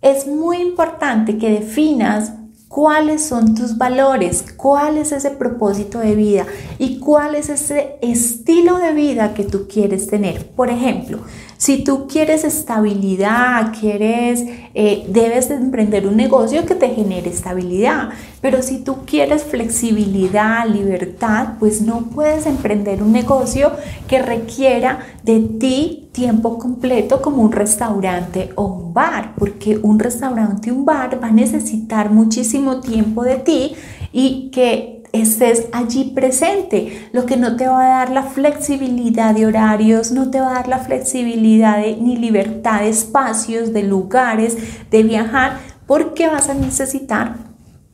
Es 0.00 0.26
muy 0.26 0.62
importante 0.62 1.36
que 1.36 1.50
definas 1.50 2.32
cuáles 2.68 3.24
son 3.24 3.54
tus 3.54 3.78
valores, 3.78 4.44
cuál 4.56 4.98
es 4.98 5.12
ese 5.12 5.30
propósito 5.30 5.98
de 5.98 6.14
vida 6.14 6.46
y 6.78 6.98
cuál 7.00 7.34
es 7.34 7.48
ese 7.48 7.96
estilo 8.02 8.78
de 8.78 8.92
vida 8.92 9.34
que 9.34 9.44
tú 9.44 9.66
quieres 9.66 10.06
tener. 10.06 10.46
Por 10.50 10.68
ejemplo, 10.68 11.20
si 11.58 11.82
tú 11.82 12.06
quieres 12.06 12.44
estabilidad, 12.44 13.72
quieres, 13.78 14.44
eh, 14.74 15.04
debes 15.08 15.50
emprender 15.50 16.06
un 16.06 16.16
negocio 16.16 16.64
que 16.64 16.76
te 16.76 16.88
genere 16.90 17.30
estabilidad. 17.30 18.10
Pero 18.40 18.62
si 18.62 18.78
tú 18.78 18.98
quieres 19.04 19.42
flexibilidad, 19.42 20.68
libertad, 20.68 21.54
pues 21.58 21.82
no 21.82 22.10
puedes 22.14 22.46
emprender 22.46 23.02
un 23.02 23.10
negocio 23.10 23.72
que 24.06 24.22
requiera 24.22 25.00
de 25.24 25.40
ti 25.40 26.08
tiempo 26.12 26.58
completo 26.58 27.20
como 27.20 27.42
un 27.42 27.50
restaurante 27.50 28.50
o 28.54 28.64
un 28.64 28.94
bar, 28.94 29.34
porque 29.36 29.78
un 29.82 29.98
restaurante 29.98 30.68
y 30.68 30.72
un 30.72 30.84
bar 30.84 31.20
va 31.20 31.26
a 31.26 31.32
necesitar 31.32 32.10
muchísimo 32.10 32.80
tiempo 32.80 33.24
de 33.24 33.36
ti 33.36 33.74
y 34.12 34.50
que 34.52 34.97
estés 35.12 35.66
allí 35.72 36.12
presente, 36.14 37.08
lo 37.12 37.26
que 37.26 37.36
no 37.36 37.56
te 37.56 37.66
va 37.66 37.84
a 37.84 37.98
dar 37.98 38.10
la 38.10 38.22
flexibilidad 38.22 39.34
de 39.34 39.46
horarios, 39.46 40.12
no 40.12 40.30
te 40.30 40.40
va 40.40 40.50
a 40.50 40.54
dar 40.54 40.68
la 40.68 40.78
flexibilidad 40.78 41.78
ni 42.00 42.16
libertad 42.16 42.80
de 42.80 42.90
espacios, 42.90 43.72
de 43.72 43.82
lugares, 43.82 44.56
de 44.90 45.02
viajar, 45.02 45.58
porque 45.86 46.26
vas 46.26 46.48
a 46.48 46.54
necesitar 46.54 47.47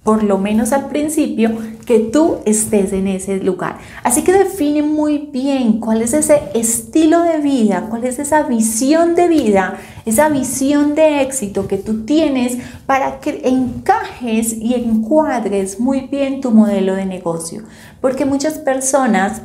por 0.05 0.23
lo 0.23 0.37
menos 0.37 0.73
al 0.73 0.89
principio, 0.89 1.51
que 1.87 1.99
tú 1.99 2.37
estés 2.45 2.93
en 2.93 3.09
ese 3.09 3.39
lugar. 3.39 3.79
Así 4.03 4.23
que 4.23 4.35
define 4.35 4.83
muy 4.83 5.31
bien 5.33 5.81
cuál 5.81 6.03
es 6.03 6.13
ese 6.13 6.43
estilo 6.53 7.23
de 7.23 7.39
vida, 7.39 7.87
cuál 7.89 8.05
es 8.05 8.19
esa 8.19 8.43
visión 8.43 9.15
de 9.15 9.29
vida, 9.29 9.79
esa 10.05 10.29
visión 10.29 10.95
de 10.95 11.23
éxito 11.23 11.67
que 11.67 11.79
tú 11.79 12.05
tienes 12.05 12.59
para 12.85 13.19
que 13.21 13.41
encajes 13.45 14.53
y 14.53 14.75
encuadres 14.75 15.81
muy 15.81 16.03
bien 16.03 16.43
tu 16.43 16.51
modelo 16.51 16.95
de 16.95 17.07
negocio. 17.07 17.63
Porque 18.03 18.27
muchas 18.27 18.59
personas 18.59 19.41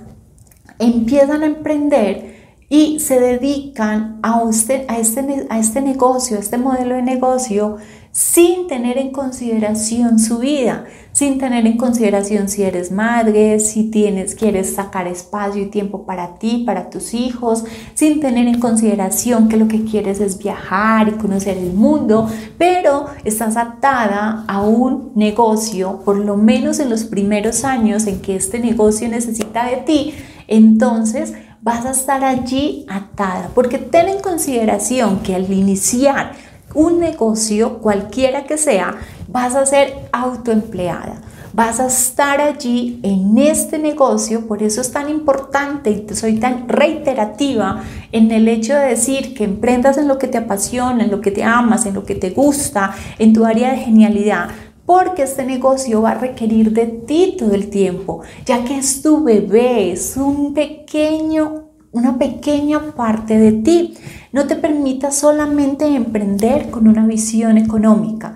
empiezan 0.77 1.43
a 1.43 1.45
emprender 1.45 2.37
y 2.67 2.99
se 2.99 3.19
dedican 3.19 4.19
a, 4.21 4.43
usted, 4.43 4.85
a, 4.89 4.99
este, 4.99 5.47
a 5.49 5.57
este 5.57 5.81
negocio, 5.81 6.37
a 6.37 6.39
este 6.39 6.57
modelo 6.57 6.95
de 6.95 7.01
negocio, 7.01 7.77
sin 8.19 8.67
tener 8.67 8.97
en 8.97 9.11
consideración 9.11 10.19
su 10.19 10.39
vida, 10.39 10.83
sin 11.13 11.37
tener 11.37 11.65
en 11.65 11.77
consideración 11.77 12.49
si 12.49 12.63
eres 12.63 12.91
madre, 12.91 13.61
si 13.61 13.83
tienes, 13.83 14.35
quieres 14.35 14.75
sacar 14.75 15.07
espacio 15.07 15.63
y 15.63 15.67
tiempo 15.67 16.03
para 16.03 16.37
ti, 16.37 16.63
para 16.65 16.89
tus 16.89 17.13
hijos, 17.13 17.63
sin 17.93 18.19
tener 18.19 18.45
en 18.49 18.59
consideración 18.59 19.47
que 19.47 19.55
lo 19.55 19.69
que 19.69 19.85
quieres 19.85 20.19
es 20.19 20.37
viajar 20.37 21.07
y 21.07 21.11
conocer 21.11 21.57
el 21.57 21.71
mundo, 21.71 22.29
pero 22.57 23.05
estás 23.23 23.55
atada 23.55 24.43
a 24.49 24.63
un 24.63 25.13
negocio, 25.15 26.01
por 26.03 26.17
lo 26.17 26.35
menos 26.35 26.79
en 26.79 26.89
los 26.89 27.05
primeros 27.05 27.63
años 27.63 28.05
en 28.05 28.19
que 28.19 28.35
este 28.35 28.59
negocio 28.59 29.07
necesita 29.07 29.65
de 29.69 29.77
ti, 29.77 30.13
entonces 30.49 31.35
vas 31.61 31.85
a 31.85 31.91
estar 31.91 32.25
allí 32.25 32.85
atada, 32.89 33.49
porque 33.55 33.77
ten 33.77 34.09
en 34.09 34.19
consideración 34.19 35.19
que 35.19 35.35
al 35.35 35.49
iniciar 35.53 36.48
un 36.73 36.99
negocio, 36.99 37.79
cualquiera 37.79 38.43
que 38.43 38.57
sea, 38.57 38.95
vas 39.27 39.55
a 39.55 39.65
ser 39.65 39.93
autoempleada. 40.11 41.21
Vas 41.51 41.79
a 41.79 41.87
estar 41.87 42.39
allí 42.41 42.99
en 43.01 43.37
este 43.39 43.79
negocio, 43.79 44.47
por 44.47 44.61
eso 44.61 44.81
es 44.81 44.91
tan 44.91 45.09
importante 45.09 45.89
y 45.89 46.15
soy 46.15 46.39
tan 46.39 46.69
reiterativa 46.69 47.83
en 48.11 48.31
el 48.31 48.47
hecho 48.47 48.75
de 48.75 48.89
decir 48.89 49.33
que 49.33 49.45
emprendas 49.45 49.97
en 49.97 50.07
lo 50.07 50.19
que 50.19 50.27
te 50.27 50.37
apasiona, 50.37 51.03
en 51.03 51.09
lo 51.09 51.21
que 51.21 51.31
te 51.31 51.43
amas, 51.43 51.87
en 51.87 51.95
lo 51.95 52.05
que 52.05 52.13
te 52.13 52.29
gusta, 52.29 52.93
en 53.17 53.33
tu 53.33 53.45
área 53.45 53.71
de 53.71 53.77
genialidad, 53.77 54.49
porque 54.85 55.23
este 55.23 55.43
negocio 55.43 56.03
va 56.03 56.11
a 56.11 56.15
requerir 56.15 56.71
de 56.71 56.85
ti 56.85 57.35
todo 57.37 57.55
el 57.55 57.71
tiempo, 57.71 58.21
ya 58.45 58.63
que 58.63 58.77
es 58.77 59.01
tu 59.01 59.23
bebé, 59.23 59.91
es 59.91 60.17
un 60.17 60.53
pequeño, 60.53 61.68
una 61.91 62.17
pequeña 62.17 62.91
parte 62.95 63.37
de 63.37 63.51
ti. 63.51 63.95
No 64.31 64.45
te 64.45 64.55
permita 64.55 65.11
solamente 65.11 65.85
emprender 65.87 66.69
con 66.69 66.87
una 66.87 67.05
visión 67.05 67.57
económica. 67.57 68.35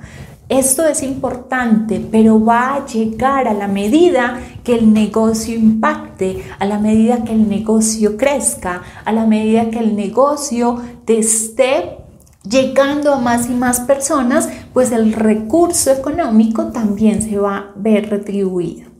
Esto 0.50 0.86
es 0.86 1.02
importante, 1.04 2.06
pero 2.12 2.44
va 2.44 2.76
a 2.76 2.86
llegar 2.86 3.48
a 3.48 3.54
la 3.54 3.68
medida 3.68 4.40
que 4.64 4.76
el 4.76 4.94
negocio 4.94 5.56
impacte, 5.56 6.44
a 6.60 6.66
la 6.66 6.80
medida 6.80 7.24
que 7.24 7.34
el 7.34 7.48
negocio 7.48 8.18
crezca, 8.18 8.84
a 9.06 9.12
la 9.14 9.26
medida 9.26 9.70
que 9.70 9.80
el 9.80 9.96
negocio 9.96 10.82
te 11.06 11.18
esté 11.18 11.98
llegando 12.48 13.14
a 13.14 13.20
más 13.20 13.50
y 13.50 13.54
más 13.54 13.80
personas, 13.82 14.50
pues 14.74 14.92
el 14.92 15.14
recurso 15.14 15.92
económico 15.92 16.66
también 16.68 17.22
se 17.22 17.38
va 17.38 17.58
a 17.58 17.72
ver 17.76 18.10
retribuido. 18.10 18.93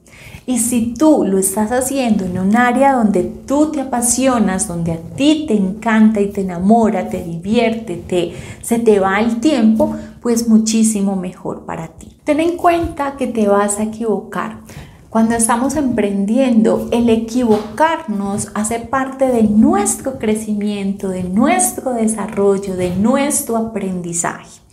Y 0.46 0.60
si 0.60 0.94
tú 0.94 1.24
lo 1.26 1.38
estás 1.38 1.72
haciendo 1.72 2.26
en 2.26 2.38
un 2.38 2.56
área 2.58 2.94
donde 2.94 3.24
tú 3.24 3.72
te 3.72 3.80
apasionas, 3.80 4.68
donde 4.68 4.92
a 4.92 4.98
ti 4.98 5.46
te 5.48 5.56
encanta 5.56 6.20
y 6.20 6.32
te 6.32 6.42
enamora, 6.42 7.08
te 7.10 7.24
divierte, 7.24 7.96
te, 7.96 8.34
se 8.62 8.80
te 8.80 9.00
va 9.00 9.22
el 9.22 9.40
tiempo, 9.40 9.96
pues 10.22 10.50
muchísimo 10.50 11.16
mejor 11.16 11.66
para 11.66 11.88
ti. 11.88 12.18
Ten 12.26 12.42
en 12.42 12.58
cuenta 12.58 13.16
que 13.18 13.28
te 13.28 13.48
vas 13.48 13.80
a 13.80 13.84
equivocar. 13.84 14.60
Cuando 15.10 15.36
estamos 15.36 15.76
emprendiendo, 15.76 16.88
el 16.92 17.08
equivocarnos 17.08 18.50
hace 18.56 18.80
parte 18.80 19.28
de 19.28 19.44
nuestro 19.44 20.18
crecimiento, 20.18 21.10
de 21.10 21.24
nuestro 21.24 21.94
desarrollo, 21.94 22.76
de 22.76 22.96
nuestro 22.96 23.58
aprendizaje. 23.58 24.64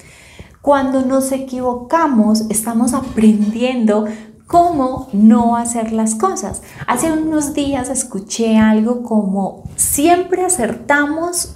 Cuando 0.62 1.02
nos 1.02 1.32
equivocamos, 1.32 2.46
estamos 2.50 2.94
aprendiendo 2.94 4.06
cómo 4.50 5.06
no 5.12 5.54
hacer 5.54 5.92
las 5.92 6.16
cosas. 6.16 6.62
Hace 6.88 7.12
unos 7.12 7.54
días 7.54 7.88
escuché 7.88 8.58
algo 8.58 9.04
como 9.04 9.62
siempre 9.76 10.44
acertamos 10.44 11.54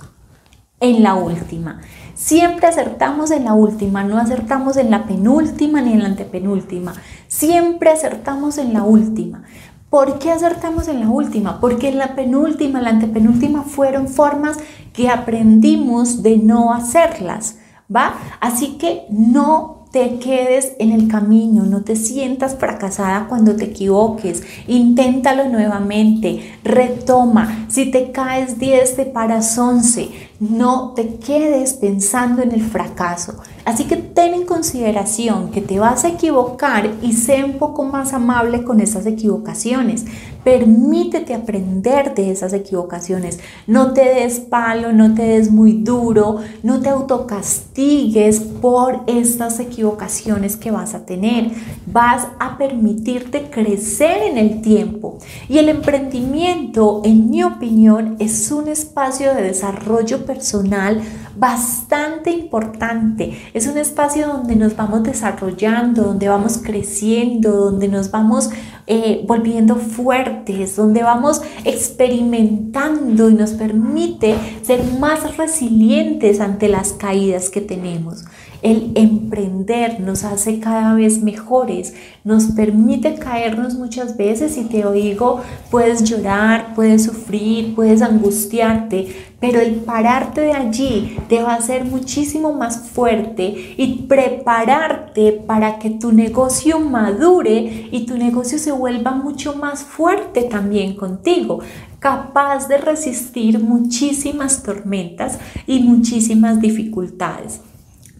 en 0.78 1.02
la 1.02 1.14
última. 1.14 1.80
Siempre 2.14 2.68
acertamos 2.68 3.32
en 3.32 3.46
la 3.46 3.54
última, 3.54 4.04
no 4.04 4.16
acertamos 4.16 4.76
en 4.76 4.92
la 4.92 5.06
penúltima 5.06 5.82
ni 5.82 5.94
en 5.94 6.04
la 6.04 6.08
antepenúltima. 6.10 6.94
Siempre 7.26 7.90
acertamos 7.90 8.58
en 8.58 8.72
la 8.72 8.84
última. 8.84 9.42
¿Por 9.90 10.20
qué 10.20 10.30
acertamos 10.30 10.86
en 10.86 11.00
la 11.00 11.08
última? 11.08 11.58
Porque 11.58 11.88
en 11.88 11.98
la 11.98 12.14
penúltima, 12.14 12.80
la 12.80 12.90
antepenúltima 12.90 13.64
fueron 13.64 14.06
formas 14.06 14.58
que 14.92 15.10
aprendimos 15.10 16.22
de 16.22 16.38
no 16.38 16.72
hacerlas 16.72 17.56
¿va? 17.94 18.14
Así 18.40 18.78
que 18.78 19.06
no 19.10 19.83
te 19.94 20.18
quedes 20.18 20.72
en 20.80 20.90
el 20.90 21.06
camino, 21.06 21.62
no 21.62 21.82
te 21.82 21.94
sientas 21.94 22.56
fracasada 22.56 23.28
cuando 23.28 23.54
te 23.54 23.66
equivoques, 23.66 24.42
inténtalo 24.66 25.48
nuevamente, 25.48 26.58
retoma, 26.64 27.66
si 27.68 27.92
te 27.92 28.10
caes 28.10 28.58
10 28.58 28.96
te 28.96 29.04
paras 29.04 29.56
11, 29.56 30.10
no 30.40 30.94
te 30.96 31.14
quedes 31.18 31.74
pensando 31.74 32.42
en 32.42 32.50
el 32.50 32.62
fracaso. 32.62 33.36
Así 33.64 33.84
que 33.84 33.96
ten 33.96 34.34
en 34.34 34.46
consideración 34.46 35.52
que 35.52 35.60
te 35.60 35.78
vas 35.78 36.04
a 36.04 36.08
equivocar 36.08 36.90
y 37.00 37.12
sé 37.12 37.44
un 37.44 37.58
poco 37.58 37.84
más 37.84 38.12
amable 38.14 38.64
con 38.64 38.80
esas 38.80 39.06
equivocaciones. 39.06 40.06
Permítete 40.44 41.32
aprender 41.32 42.14
de 42.14 42.30
esas 42.30 42.52
equivocaciones. 42.52 43.40
No 43.66 43.94
te 43.94 44.02
des 44.02 44.40
palo, 44.40 44.92
no 44.92 45.14
te 45.14 45.22
des 45.22 45.50
muy 45.50 45.72
duro, 45.72 46.40
no 46.62 46.80
te 46.80 46.90
autocastigues 46.90 48.40
por 48.40 49.00
estas 49.06 49.58
equivocaciones 49.58 50.56
que 50.56 50.70
vas 50.70 50.94
a 50.94 51.06
tener. 51.06 51.50
Vas 51.86 52.26
a 52.38 52.58
permitirte 52.58 53.48
crecer 53.50 54.22
en 54.22 54.36
el 54.36 54.60
tiempo. 54.60 55.18
Y 55.48 55.58
el 55.58 55.70
emprendimiento, 55.70 57.00
en 57.04 57.30
mi 57.30 57.42
opinión, 57.42 58.16
es 58.18 58.52
un 58.52 58.68
espacio 58.68 59.34
de 59.34 59.42
desarrollo 59.42 60.26
personal 60.26 61.00
bastante 61.36 62.30
importante. 62.30 63.36
Es 63.54 63.66
un 63.66 63.78
espacio 63.78 64.26
donde 64.26 64.56
nos 64.56 64.76
vamos 64.76 65.02
desarrollando, 65.02 66.02
donde 66.02 66.28
vamos 66.28 66.58
creciendo, 66.58 67.50
donde 67.50 67.88
nos 67.88 68.10
vamos 68.10 68.50
eh, 68.86 69.24
volviendo 69.26 69.76
fuertes, 69.76 70.33
donde 70.76 71.02
vamos 71.02 71.42
experimentando 71.64 73.30
y 73.30 73.34
nos 73.34 73.52
permite 73.52 74.34
ser 74.62 74.82
más 74.98 75.36
resilientes 75.36 76.40
ante 76.40 76.68
las 76.68 76.92
caídas 76.92 77.50
que 77.50 77.60
tenemos. 77.60 78.24
El 78.64 78.92
emprender 78.94 80.00
nos 80.00 80.24
hace 80.24 80.58
cada 80.58 80.94
vez 80.94 81.22
mejores, 81.22 81.92
nos 82.24 82.44
permite 82.44 83.16
caernos 83.16 83.74
muchas 83.74 84.16
veces 84.16 84.56
y 84.56 84.64
te 84.64 84.86
oigo, 84.86 85.42
puedes 85.70 86.02
llorar, 86.02 86.72
puedes 86.74 87.04
sufrir, 87.04 87.74
puedes 87.74 88.00
angustiarte, 88.00 89.14
pero 89.38 89.60
el 89.60 89.74
pararte 89.74 90.40
de 90.40 90.52
allí 90.54 91.18
te 91.28 91.42
va 91.42 91.52
a 91.52 91.56
hacer 91.56 91.84
muchísimo 91.84 92.54
más 92.54 92.88
fuerte 92.88 93.74
y 93.76 94.06
prepararte 94.08 95.32
para 95.32 95.78
que 95.78 95.90
tu 95.90 96.12
negocio 96.12 96.80
madure 96.80 97.90
y 97.92 98.06
tu 98.06 98.16
negocio 98.16 98.58
se 98.58 98.72
vuelva 98.72 99.10
mucho 99.10 99.56
más 99.56 99.82
fuerte 99.82 100.44
también 100.44 100.96
contigo 100.96 101.60
capaz 101.98 102.66
de 102.68 102.78
resistir 102.78 103.58
muchísimas 103.58 104.62
tormentas 104.62 105.38
y 105.66 105.80
muchísimas 105.80 106.62
dificultades. 106.62 107.60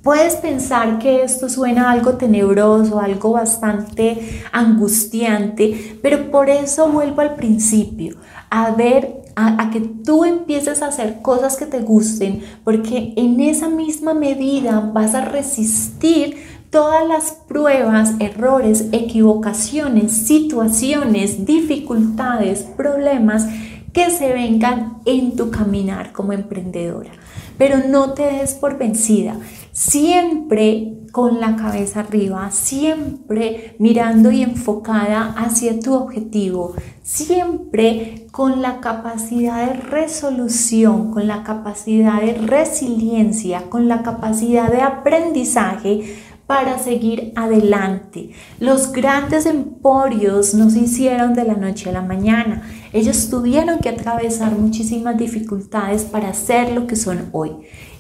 Puedes 0.05 0.37
pensar 0.37 0.99
que 0.99 1.23
esto 1.23 1.49
suena 1.49 1.91
algo 1.91 2.19
tenebroso, 2.19 3.01
algo 3.01 3.33
bastante 3.33 4.43
angustiante, 4.53 5.99
pero 6.03 6.31
por 6.31 6.51
eso 6.51 6.93
vuelvo 6.93 7.23
al 7.23 7.37
principio, 7.37 8.17
a 8.51 8.73
ver, 8.73 9.23
a, 9.35 9.71
que 9.71 9.81
tú 9.81 10.27
empieces 10.27 10.83
a 10.83 10.89
hacer 10.89 11.23
cosas 11.23 11.57
que 11.57 11.65
te 11.65 11.81
gusten, 11.81 12.43
porque 12.65 13.15
en 13.17 13.41
esa 13.41 13.71
misma 13.71 14.13
medida 14.13 14.79
vas 14.93 15.15
a 15.15 15.25
resistir 15.25 16.37
todas 16.69 17.09
las 17.09 17.33
pruebas, 17.49 18.13
errores, 18.21 18.89
equivocaciones, 18.93 20.13
situaciones, 20.13 21.47
dificultades, 21.47 22.61
problemas 22.77 23.47
que 23.95 24.11
se 24.11 24.35
vengan 24.35 24.99
en 25.07 25.35
tu 25.35 25.51
caminar 25.51 26.13
como 26.13 26.35
emprendedora. 26.35 27.13
Pero 27.59 27.79
no 27.89 28.13
te 28.15 28.25
des 28.25 28.55
por 28.55 28.79
vencida. 28.79 29.37
Siempre 29.73 30.95
con 31.15 31.41
la 31.41 31.55
cabeza 31.55 32.01
arriba, 32.01 32.51
siempre 32.51 33.77
mirando 33.79 34.33
y 34.33 34.43
enfocada 34.43 35.33
hacia 35.39 35.79
tu 35.79 35.95
objetivo, 35.95 36.75
siempre 37.05 38.27
con 38.33 38.61
la 38.61 38.81
capacidad 38.81 39.65
de 39.65 39.75
resolución, 39.75 41.13
con 41.13 41.29
la 41.29 41.45
capacidad 41.45 42.21
de 42.21 42.35
resiliencia, 42.35 43.71
con 43.71 43.87
la 43.87 44.03
capacidad 44.03 44.73
de 44.73 44.83
aprendizaje 44.83 46.17
para 46.47 46.79
seguir 46.79 47.33
adelante. 47.37 48.31
Los 48.61 48.93
grandes 48.93 49.47
emporios 49.47 50.55
no 50.55 50.69
se 50.69 50.81
hicieron 50.81 51.35
de 51.35 51.45
la 51.45 51.55
noche 51.55 51.89
a 51.89 51.93
la 51.93 52.03
mañana. 52.03 52.63
Ellos 52.93 53.31
tuvieron 53.31 53.79
que 53.79 53.89
atravesar 53.89 54.53
muchísimas 54.53 55.17
dificultades 55.17 56.03
para 56.05 56.35
ser 56.35 56.73
lo 56.73 56.87
que 56.87 56.97
son 56.97 57.29
hoy. 57.33 57.53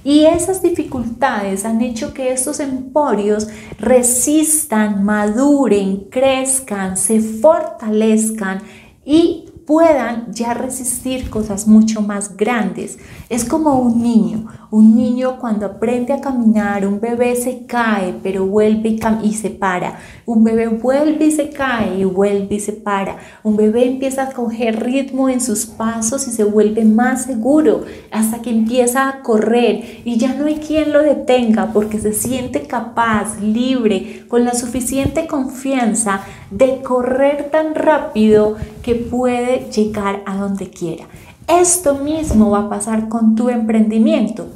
Y 0.05 0.27
esas 0.27 0.61
dificultades 0.61 1.65
han 1.65 1.81
hecho 1.81 2.13
que 2.13 2.31
estos 2.33 2.61
emporios 2.61 3.49
resistan, 3.79 5.03
maduren, 5.03 6.09
crezcan, 6.11 6.99
se 6.99 7.21
fortalezcan 7.21 8.61
y 9.07 9.47
puedan 9.67 10.33
ya 10.33 10.53
resistir 10.53 11.31
cosas 11.31 11.67
mucho 11.67 12.03
más 12.03 12.37
grandes. 12.37 12.99
Es 13.31 13.47
como 13.47 13.79
un 13.79 14.03
niño, 14.03 14.47
un 14.75 14.97
niño 14.97 15.39
cuando 15.39 15.67
aprende 15.67 16.13
a 16.13 16.21
caminar, 16.21 16.85
un 16.85 16.99
bebé 16.99 17.37
se 17.37 17.65
cae, 17.65 18.13
pero 18.25 18.45
vuelve 18.45 18.99
y, 19.23 19.33
se 19.33 19.51
para. 19.51 20.01
Un 20.27 20.43
bebé 20.43 20.67
vuelve 20.67 21.27
y 21.27 21.31
se 21.31 21.51
cae 21.51 22.01
y 22.01 22.05
vuelve 22.05 22.57
y 22.57 22.59
se 22.59 22.73
para. 22.73 23.19
Un 23.45 23.57
bebé 23.57 23.87
empieza 23.87 24.25
a 24.25 24.33
coger 24.33 24.83
ritmo 24.83 25.29
en 25.29 25.41
sus 25.41 25.65
pasos 25.65 26.27
y 26.27 26.33
se 26.33 26.43
vuelve 26.43 26.85
más 26.85 27.23
seguro 27.23 27.85
hasta 28.11 28.43
que 28.43 28.51
empieza 28.51 29.09
a 29.09 29.23
correr 29.23 30.01
y 30.05 30.19
ya 30.19 30.35
no 30.35 30.47
hay 30.47 30.57
quien 30.57 30.93
lo 30.93 31.05
detenga 31.05 31.73
porque 31.73 32.01
se 32.01 32.13
siente 32.13 32.63
capaz, 32.63 33.41
libre, 33.41 34.25
con 34.27 34.45
la 34.45 34.55
suficiente 34.55 35.29
confianza 35.29 36.23
de 36.51 36.83
correr 36.83 37.49
tan 37.53 37.77
rápido 37.77 38.57
que 38.83 38.97
puede 38.97 39.71
llegar 39.71 40.25
a 40.27 40.37
donde 40.37 40.69
quiera. 40.69 41.05
Esto 41.47 41.95
mismo 41.95 42.51
va 42.51 42.63
a 42.63 42.69
pasar 42.69 43.09
con 43.09 43.37
tu 43.37 43.51
emprendimiento. 43.51 44.49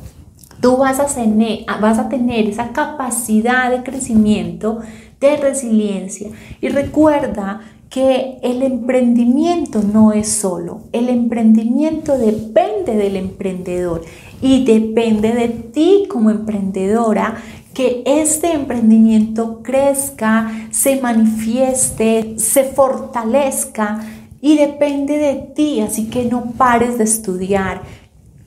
Tú 0.61 0.77
vas 0.77 0.99
a, 0.99 1.07
tener, 2.09 2.49
esa 2.49 2.73
capacidad 2.73 3.71
de 3.71 3.83
crecimiento, 3.83 4.81
de 5.21 5.37
resiliencia. 5.37 6.31
Y 6.61 6.69
recuerda 6.69 7.61
que 7.91 8.39
el 8.43 8.63
emprendimiento 8.63 9.83
no 9.83 10.13
es 10.13 10.29
solo, 10.29 10.83
el 10.93 11.09
emprendimiento 11.09 12.19
depende 12.19 12.95
del 12.97 13.17
emprendedor 13.17 14.03
y 14.43 14.65
depende 14.65 15.33
de 15.33 15.49
ti 15.49 16.07
como 16.09 16.31
emprendedora 16.31 17.37
que 17.73 18.03
este 18.05 18.53
emprendimiento 18.53 19.63
crezca, 19.63 20.51
se 20.71 21.01
manifieste, 21.01 22.35
se 22.39 22.65
fortalezca 22.65 24.01
y 24.41 24.57
depende 24.57 25.17
de 25.17 25.35
ti, 25.55 25.81
así 25.81 26.11
que 26.11 26.25
no 26.25 26.53
pares 26.57 26.99
de 26.99 27.05
estudiar, 27.05 27.83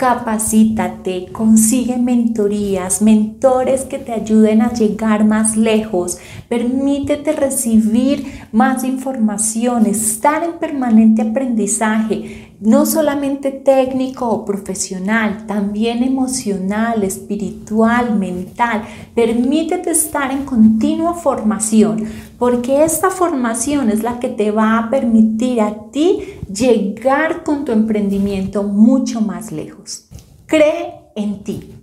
capacítate, 0.01 1.27
consigue 1.31 1.95
mentorías, 1.95 3.03
mentores 3.03 3.85
que 3.85 3.99
te 3.99 4.11
ayuden 4.11 4.63
a 4.63 4.73
llegar 4.73 5.25
más 5.25 5.55
lejos, 5.55 6.17
permítete 6.49 7.33
recibir 7.33 8.47
más 8.51 8.83
información, 8.83 9.85
estar 9.85 10.43
en 10.43 10.53
permanente 10.53 11.21
aprendizaje, 11.21 12.50
no 12.61 12.85
solamente 12.85 13.51
técnico 13.51 14.29
o 14.29 14.45
profesional, 14.45 15.45
también 15.47 16.03
emocional, 16.03 17.03
espiritual, 17.03 18.17
mental. 18.17 18.83
Permítete 19.15 19.89
estar 19.89 20.31
en 20.31 20.45
continua 20.45 21.15
formación, 21.15 22.05
porque 22.37 22.83
esta 22.83 23.09
formación 23.09 23.89
es 23.89 24.03
la 24.03 24.19
que 24.19 24.29
te 24.29 24.51
va 24.51 24.77
a 24.77 24.89
permitir 24.91 25.59
a 25.59 25.89
ti 25.91 26.19
llegar 26.53 27.43
con 27.43 27.65
tu 27.65 27.71
emprendimiento 27.71 28.61
mucho 28.61 29.21
más 29.21 29.51
lejos. 29.51 30.07
Cree 30.45 30.93
en 31.15 31.43
ti, 31.43 31.73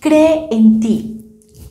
cree 0.00 0.48
en 0.50 0.80
ti, 0.80 1.24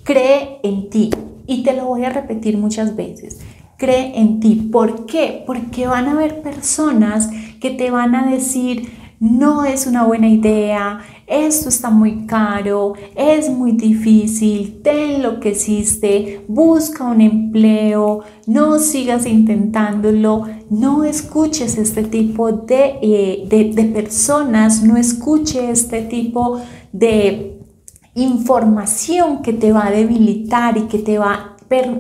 cree 0.04 0.62
en 0.64 0.90
ti. 0.90 1.10
Y 1.48 1.64
te 1.64 1.74
lo 1.74 1.86
voy 1.86 2.06
a 2.06 2.10
repetir 2.10 2.58
muchas 2.58 2.96
veces 2.96 3.40
cree 3.78 4.20
en 4.20 4.40
ti. 4.40 4.56
¿Por 4.72 5.06
qué? 5.06 5.44
Porque 5.46 5.88
van 5.88 6.08
a 6.08 6.12
haber 6.12 6.42
personas 6.42 7.30
que 7.60 7.72
te 7.72 7.92
van 7.92 8.16
a 8.16 8.30
decir, 8.30 8.90
no 9.20 9.66
es 9.66 9.88
una 9.88 10.06
buena 10.06 10.30
idea, 10.30 11.00
esto 11.26 11.70
está 11.70 11.90
muy 11.90 12.28
caro, 12.28 12.94
es 13.16 13.50
muy 13.50 13.72
difícil, 13.72 14.80
ten 14.84 15.24
lo 15.24 15.40
que 15.40 15.50
hiciste, 15.50 16.46
busca 16.48 17.04
un 17.04 17.22
empleo, 17.22 18.22
no 18.46 18.78
sigas 18.78 19.26
intentándolo, 19.26 20.48
no 20.70 21.04
escuches 21.04 21.78
este 21.78 22.04
tipo 22.04 22.52
de, 22.52 23.00
eh, 23.02 23.46
de, 23.50 23.74
de 23.74 23.84
personas, 23.86 24.84
no 24.84 24.98
escuche 24.98 25.72
este 25.72 26.04
tipo 26.04 26.62
de 26.92 27.60
información 28.14 29.42
que 29.42 29.54
te 29.54 29.72
va 29.72 29.88
a 29.88 29.92
debilitar 29.92 30.78
y 30.78 30.82
que 30.84 31.00
te 31.00 31.18
va 31.18 31.54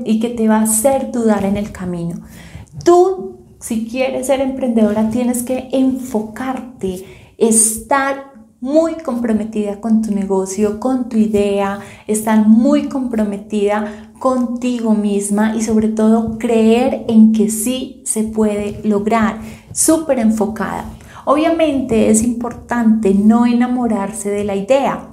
y 0.05 0.19
que 0.21 0.29
te 0.29 0.47
va 0.47 0.59
a 0.59 0.63
hacer 0.63 1.11
dudar 1.11 1.43
en 1.43 1.57
el 1.57 1.71
camino. 1.71 2.21
Tú, 2.85 3.36
si 3.59 3.87
quieres 3.87 4.27
ser 4.27 4.41
emprendedora, 4.41 5.09
tienes 5.09 5.43
que 5.43 5.69
enfocarte, 5.71 7.05
estar 7.37 8.33
muy 8.59 8.95
comprometida 8.95 9.79
con 9.79 10.01
tu 10.01 10.13
negocio, 10.13 10.79
con 10.79 11.09
tu 11.09 11.17
idea, 11.17 11.79
estar 12.07 12.47
muy 12.47 12.87
comprometida 12.87 14.11
contigo 14.19 14.93
misma 14.93 15.55
y 15.55 15.61
sobre 15.61 15.89
todo 15.89 16.37
creer 16.39 17.05
en 17.07 17.33
que 17.33 17.49
sí 17.49 18.01
se 18.05 18.23
puede 18.23 18.81
lograr, 18.83 19.39
súper 19.73 20.19
enfocada. 20.19 20.85
Obviamente 21.25 22.09
es 22.09 22.23
importante 22.23 23.13
no 23.13 23.45
enamorarse 23.45 24.29
de 24.29 24.43
la 24.43 24.55
idea. 24.55 25.09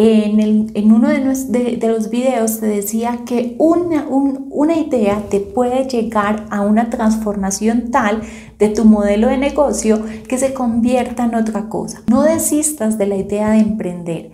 En, 0.00 0.92
uno 0.92 1.08
de, 1.08 1.88
los 1.88 2.08
videos 2.08 2.60
te 2.60 2.66
decía 2.66 3.22
que 3.26 3.56
una, 3.58 4.06
una 4.08 4.76
idea 4.76 5.24
te 5.28 5.40
puede 5.40 5.88
llegar 5.88 6.46
a 6.50 6.60
una 6.60 6.88
transformación 6.88 7.90
tal 7.90 8.22
de 8.60 8.68
tu 8.68 8.84
modelo 8.84 9.26
de 9.26 9.38
negocio 9.38 10.00
que 10.28 10.38
se 10.38 10.54
convierta 10.54 11.24
en 11.24 11.34
otra 11.34 11.68
cosa. 11.68 12.02
No 12.06 12.22
desistas 12.22 12.96
de 12.96 13.06
la 13.08 13.16
idea 13.16 13.50
de 13.50 13.58
emprender 13.58 14.30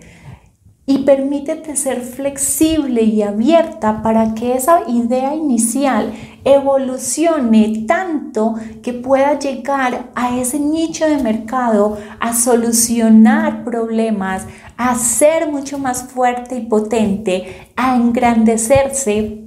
y 0.87 0.99
permítete 0.99 1.75
ser 1.75 2.01
flexible 2.01 3.01
y 3.01 3.23
abierta 3.23 4.03
para 4.03 4.35
que 4.35 4.55
esa 4.55 4.81
idea 4.87 5.33
inicial 5.33 6.13
evolucione 6.43 7.85
tanto 7.87 8.55
que 8.83 8.93
pueda 8.93 9.39
llegar 9.39 10.11
a 10.13 10.37
ese 10.37 10.59
nicho 10.59 11.07
de 11.07 11.17
mercado, 11.17 11.97
a 12.19 12.33
solucionar 12.33 13.63
problemas, 13.63 14.45
a 14.77 14.93
ser 14.95 15.51
mucho 15.51 15.79
más 15.79 16.03
fuerte 16.03 16.55
y 16.55 16.67
potente, 16.67 17.69
a 17.75 17.95
engrandecerse 17.95 19.44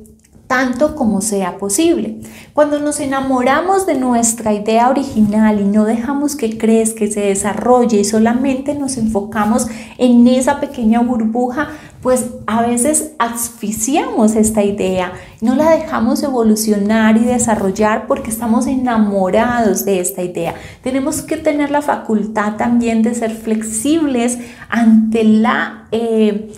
tanto 0.49 0.97
como 0.97 1.21
sea 1.21 1.59
posible. 1.59 2.17
Cuando 2.55 2.81
nos 2.81 2.99
enamoramos 3.01 3.87
de 3.87 3.95
nuestra 3.95 4.55
idea 4.55 4.89
original 4.89 5.61
y 5.61 5.65
no 5.65 5.85
dejamos 5.85 6.35
que 6.35 6.57
crezca, 6.57 7.01
que 7.01 7.11
se 7.13 7.21
desarrolle 7.21 8.01
y 8.01 8.05
solamente 8.05 8.75
nos 8.75 8.97
enfocamos 8.97 9.69
en 9.99 10.27
esa 10.27 10.59
pequeña 10.59 11.01
burbuja, 11.01 11.69
pues 12.03 12.27
a 12.47 12.63
veces 12.63 13.13
asfixiamos 13.19 14.37
esta 14.37 14.63
idea, 14.63 15.13
no 15.43 15.55
la 15.55 15.71
dejamos 15.71 16.23
evolucionar 16.23 17.19
y 17.19 17.25
desarrollar 17.25 18.07
porque 18.07 18.31
estamos 18.31 18.67
enamorados 18.67 19.85
de 19.85 20.01
esta 20.01 20.23
idea. 20.23 20.55
Tenemos 20.83 21.21
que 21.23 21.37
tener 21.37 21.71
la 21.71 21.83
facultad 21.83 22.57
también 22.57 23.03
de 23.03 23.15
ser 23.15 23.33
flexibles 23.33 24.39
ante 24.71 25.25
la... 25.25 25.89
Eh, 25.93 26.51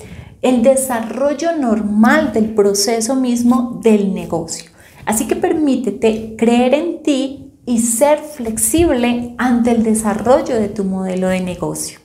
el 0.42 0.62
desarrollo 0.62 1.57
normal 1.57 2.33
del 2.33 2.55
proceso 2.55 3.14
mismo 3.14 3.81
del 3.83 4.14
negocio. 4.14 4.70
Así 5.05 5.26
que 5.26 5.37
permítete 5.37 6.35
creer 6.37 6.74
en 6.74 7.03
ti 7.03 7.53
y 7.66 7.79
ser 7.81 8.18
flexible 8.18 9.35
ante 9.38 9.72
el 9.72 9.83
desarrollo 9.83 10.57
de 10.57 10.68
tu 10.68 10.85
modelo 10.85 11.29
de 11.29 11.40
negocio. 11.40 11.98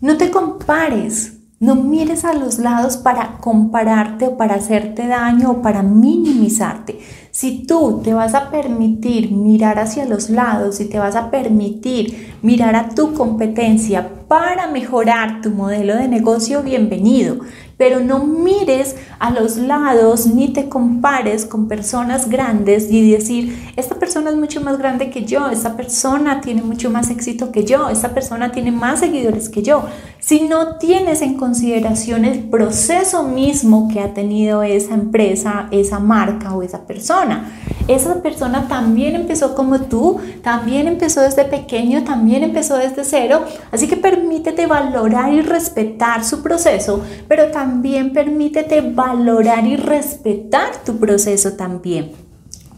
No 0.00 0.16
te 0.16 0.30
compares, 0.30 1.34
no 1.58 1.74
mires 1.74 2.24
a 2.24 2.32
los 2.32 2.58
lados 2.58 2.96
para 2.96 3.38
compararte 3.38 4.26
o 4.28 4.36
para 4.36 4.54
hacerte 4.54 5.06
daño 5.06 5.50
o 5.50 5.62
para 5.62 5.82
minimizarte. 5.82 7.00
Si 7.30 7.66
tú 7.66 8.00
te 8.02 8.14
vas 8.14 8.34
a 8.34 8.50
permitir 8.50 9.30
mirar 9.30 9.78
hacia 9.78 10.06
los 10.06 10.30
lados 10.30 10.80
y 10.80 10.86
te 10.86 10.98
vas 10.98 11.16
a 11.16 11.30
permitir 11.30 12.34
mirar 12.42 12.76
a 12.76 12.88
tu 12.88 13.12
competencia 13.12 14.10
para 14.26 14.68
mejorar 14.68 15.42
tu 15.42 15.50
modelo 15.50 15.96
de 15.96 16.08
negocio, 16.08 16.62
bienvenido 16.62 17.40
pero 17.80 17.98
no 17.98 18.26
mires 18.26 18.94
a 19.18 19.30
los 19.30 19.56
lados 19.56 20.26
ni 20.26 20.52
te 20.52 20.68
compares 20.68 21.46
con 21.46 21.66
personas 21.66 22.28
grandes 22.28 22.90
y 22.90 23.10
decir, 23.10 23.72
esta 23.74 23.94
persona 23.94 24.28
es 24.28 24.36
mucho 24.36 24.60
más 24.60 24.76
grande 24.76 25.08
que 25.08 25.24
yo, 25.24 25.48
esta 25.48 25.78
persona 25.78 26.42
tiene 26.42 26.60
mucho 26.60 26.90
más 26.90 27.08
éxito 27.08 27.50
que 27.50 27.64
yo, 27.64 27.88
esta 27.88 28.12
persona 28.12 28.52
tiene 28.52 28.70
más 28.70 29.00
seguidores 29.00 29.48
que 29.48 29.62
yo. 29.62 29.82
Si 30.30 30.42
no 30.42 30.76
tienes 30.76 31.22
en 31.22 31.34
consideración 31.34 32.24
el 32.24 32.44
proceso 32.44 33.24
mismo 33.24 33.88
que 33.92 33.98
ha 33.98 34.14
tenido 34.14 34.62
esa 34.62 34.94
empresa, 34.94 35.66
esa 35.72 35.98
marca 35.98 36.54
o 36.54 36.62
esa 36.62 36.86
persona, 36.86 37.50
esa 37.88 38.22
persona 38.22 38.68
también 38.68 39.16
empezó 39.16 39.56
como 39.56 39.80
tú, 39.80 40.20
también 40.44 40.86
empezó 40.86 41.22
desde 41.22 41.46
pequeño, 41.46 42.04
también 42.04 42.44
empezó 42.44 42.76
desde 42.76 43.02
cero, 43.02 43.44
así 43.72 43.88
que 43.88 43.96
permítete 43.96 44.68
valorar 44.68 45.32
y 45.32 45.42
respetar 45.42 46.24
su 46.24 46.44
proceso, 46.44 47.02
pero 47.26 47.50
también 47.50 48.12
permítete 48.12 48.82
valorar 48.82 49.66
y 49.66 49.76
respetar 49.78 50.84
tu 50.84 50.96
proceso 50.98 51.54
también 51.54 52.29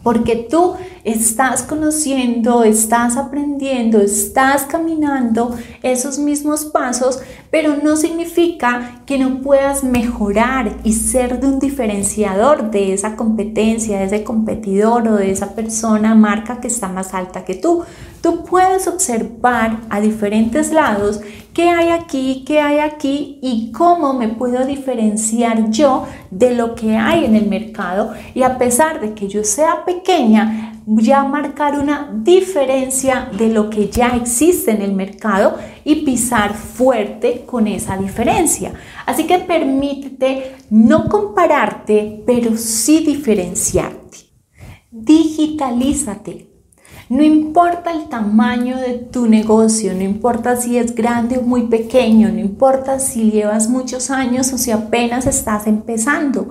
porque 0.03 0.35
tú 0.35 0.75
estás 1.05 1.63
conociendo, 1.63 2.63
estás 2.63 3.17
aprendiendo, 3.17 4.01
estás 4.01 4.63
caminando 4.63 5.57
esos 5.81 6.19
mismos 6.19 6.65
pasos, 6.65 7.21
pero 7.49 7.77
no 7.81 7.95
significa 7.95 9.01
que 9.05 9.17
no 9.17 9.41
puedas 9.41 9.83
mejorar 9.83 10.77
y 10.83 10.93
ser 10.93 11.39
de 11.39 11.47
un 11.47 11.59
diferenciador 11.59 12.69
de 12.69 12.93
esa 12.93 13.15
competencia, 13.15 13.99
de 13.99 14.05
ese 14.05 14.23
competidor 14.23 15.07
o 15.07 15.15
de 15.15 15.31
esa 15.31 15.55
persona, 15.55 16.15
marca 16.15 16.59
que 16.59 16.67
está 16.67 16.89
más 16.89 17.13
alta 17.13 17.45
que 17.45 17.55
tú. 17.55 17.83
Tú 18.23 18.45
puedes 18.45 18.87
observar 18.87 19.81
a 19.89 19.99
diferentes 19.99 20.71
lados 20.71 21.19
qué 21.53 21.69
hay 21.69 21.89
aquí, 21.89 22.45
qué 22.47 22.61
hay 22.61 22.79
aquí 22.79 23.37
y 23.41 23.73
cómo 23.73 24.13
me 24.13 24.29
puedo 24.29 24.65
diferenciar 24.65 25.69
yo 25.71 26.05
de 26.31 26.55
lo 26.55 26.73
que 26.73 26.95
hay 26.95 27.25
en 27.25 27.35
el 27.35 27.47
mercado 27.47 28.13
y 28.33 28.43
a 28.43 28.57
pesar 28.57 29.01
de 29.01 29.13
que 29.13 29.27
yo 29.27 29.43
sea 29.43 29.83
pequeña, 29.83 30.79
ya 30.85 31.25
marcar 31.25 31.77
una 31.77 32.13
diferencia 32.23 33.29
de 33.37 33.49
lo 33.49 33.69
que 33.69 33.89
ya 33.89 34.15
existe 34.15 34.71
en 34.71 34.81
el 34.81 34.93
mercado 34.93 35.57
y 35.83 36.05
pisar 36.05 36.53
fuerte 36.53 37.43
con 37.45 37.67
esa 37.67 37.97
diferencia. 37.97 38.71
Así 39.05 39.25
que 39.25 39.39
permítete 39.39 40.55
no 40.69 41.09
compararte, 41.09 42.23
pero 42.25 42.55
sí 42.55 43.03
diferenciarte. 43.03 44.19
Digitalízate, 44.91 46.52
no 47.13 47.21
importa 47.21 47.91
el 47.91 48.09
tamaño 48.09 48.75
de 48.75 48.93
tu 48.93 49.27
negocio, 49.27 49.93
no 49.93 50.01
importa 50.01 50.55
si 50.55 50.79
es 50.79 50.95
grande 50.95 51.37
o 51.37 51.43
muy 51.43 51.67
pequeño, 51.67 52.31
no 52.31 52.39
importa 52.39 52.97
si 52.97 53.29
llevas 53.29 53.69
muchos 53.69 54.09
años 54.09 54.51
o 54.51 54.57
si 54.57 54.71
apenas 54.71 55.27
estás 55.27 55.67
empezando. 55.67 56.49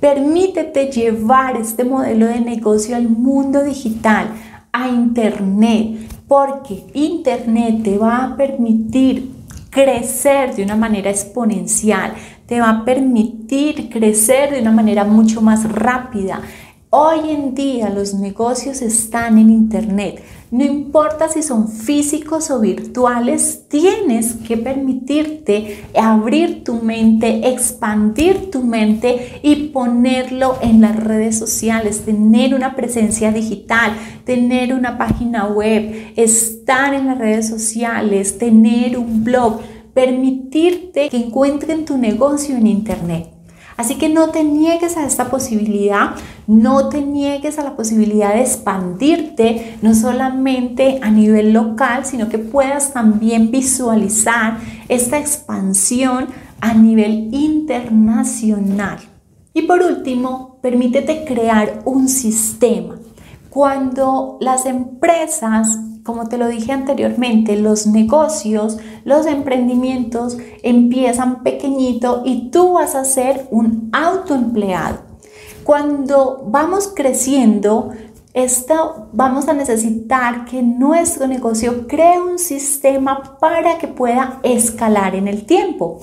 Permítete 0.00 0.86
llevar 0.86 1.58
este 1.58 1.84
modelo 1.84 2.28
de 2.28 2.40
negocio 2.40 2.96
al 2.96 3.10
mundo 3.10 3.62
digital, 3.62 4.28
a 4.72 4.88
Internet, 4.88 5.98
porque 6.26 6.82
Internet 6.94 7.82
te 7.82 7.98
va 7.98 8.24
a 8.24 8.36
permitir 8.38 9.30
crecer 9.68 10.54
de 10.54 10.64
una 10.64 10.76
manera 10.76 11.10
exponencial, 11.10 12.14
te 12.46 12.58
va 12.58 12.70
a 12.70 12.84
permitir 12.86 13.90
crecer 13.90 14.50
de 14.50 14.62
una 14.62 14.72
manera 14.72 15.04
mucho 15.04 15.42
más 15.42 15.70
rápida. 15.70 16.40
Hoy 16.92 17.30
en 17.30 17.54
día 17.54 17.88
los 17.88 18.14
negocios 18.14 18.82
están 18.82 19.38
en 19.38 19.48
Internet. 19.48 20.24
No 20.50 20.64
importa 20.64 21.28
si 21.28 21.40
son 21.40 21.68
físicos 21.68 22.50
o 22.50 22.58
virtuales, 22.58 23.66
tienes 23.68 24.34
que 24.34 24.56
permitirte 24.56 25.84
abrir 25.96 26.64
tu 26.64 26.82
mente, 26.82 27.48
expandir 27.48 28.50
tu 28.50 28.64
mente 28.64 29.38
y 29.44 29.68
ponerlo 29.68 30.56
en 30.62 30.80
las 30.80 30.96
redes 30.96 31.38
sociales, 31.38 32.04
tener 32.04 32.56
una 32.56 32.74
presencia 32.74 33.30
digital, 33.30 33.92
tener 34.24 34.74
una 34.74 34.98
página 34.98 35.46
web, 35.46 36.12
estar 36.16 36.92
en 36.92 37.06
las 37.06 37.18
redes 37.18 37.46
sociales, 37.46 38.36
tener 38.36 38.98
un 38.98 39.22
blog, 39.22 39.60
permitirte 39.94 41.08
que 41.08 41.18
encuentren 41.18 41.84
tu 41.84 41.96
negocio 41.96 42.56
en 42.56 42.66
Internet. 42.66 43.39
Así 43.80 43.94
que 43.94 44.10
no 44.10 44.28
te 44.28 44.44
niegues 44.44 44.98
a 44.98 45.06
esta 45.06 45.30
posibilidad, 45.30 46.10
no 46.46 46.90
te 46.90 47.00
niegues 47.00 47.58
a 47.58 47.64
la 47.64 47.76
posibilidad 47.76 48.34
de 48.34 48.42
expandirte, 48.42 49.78
no 49.80 49.94
solamente 49.94 50.98
a 51.00 51.10
nivel 51.10 51.54
local, 51.54 52.04
sino 52.04 52.28
que 52.28 52.36
puedas 52.36 52.92
también 52.92 53.50
visualizar 53.50 54.58
esta 54.90 55.18
expansión 55.18 56.26
a 56.60 56.74
nivel 56.74 57.30
internacional. 57.32 58.98
Y 59.54 59.62
por 59.62 59.80
último, 59.80 60.58
permítete 60.60 61.24
crear 61.24 61.80
un 61.86 62.10
sistema. 62.10 62.98
Cuando 63.48 64.36
las 64.42 64.66
empresas 64.66 65.78
como 66.10 66.28
te 66.28 66.38
lo 66.38 66.48
dije 66.48 66.72
anteriormente, 66.72 67.54
los 67.54 67.86
negocios, 67.86 68.78
los 69.04 69.26
emprendimientos 69.26 70.36
empiezan 70.64 71.44
pequeñito 71.44 72.22
y 72.24 72.50
tú 72.50 72.72
vas 72.72 72.96
a 72.96 73.04
ser 73.04 73.46
un 73.52 73.90
autoempleado. 73.92 75.02
Cuando 75.62 76.42
vamos 76.48 76.92
creciendo, 76.92 77.92
vamos 79.12 79.46
a 79.46 79.52
necesitar 79.52 80.46
que 80.46 80.62
nuestro 80.62 81.28
negocio 81.28 81.86
cree 81.86 82.20
un 82.20 82.40
sistema 82.40 83.38
para 83.38 83.78
que 83.78 83.86
pueda 83.86 84.40
escalar 84.42 85.14
en 85.14 85.28
el 85.28 85.46
tiempo. 85.46 86.00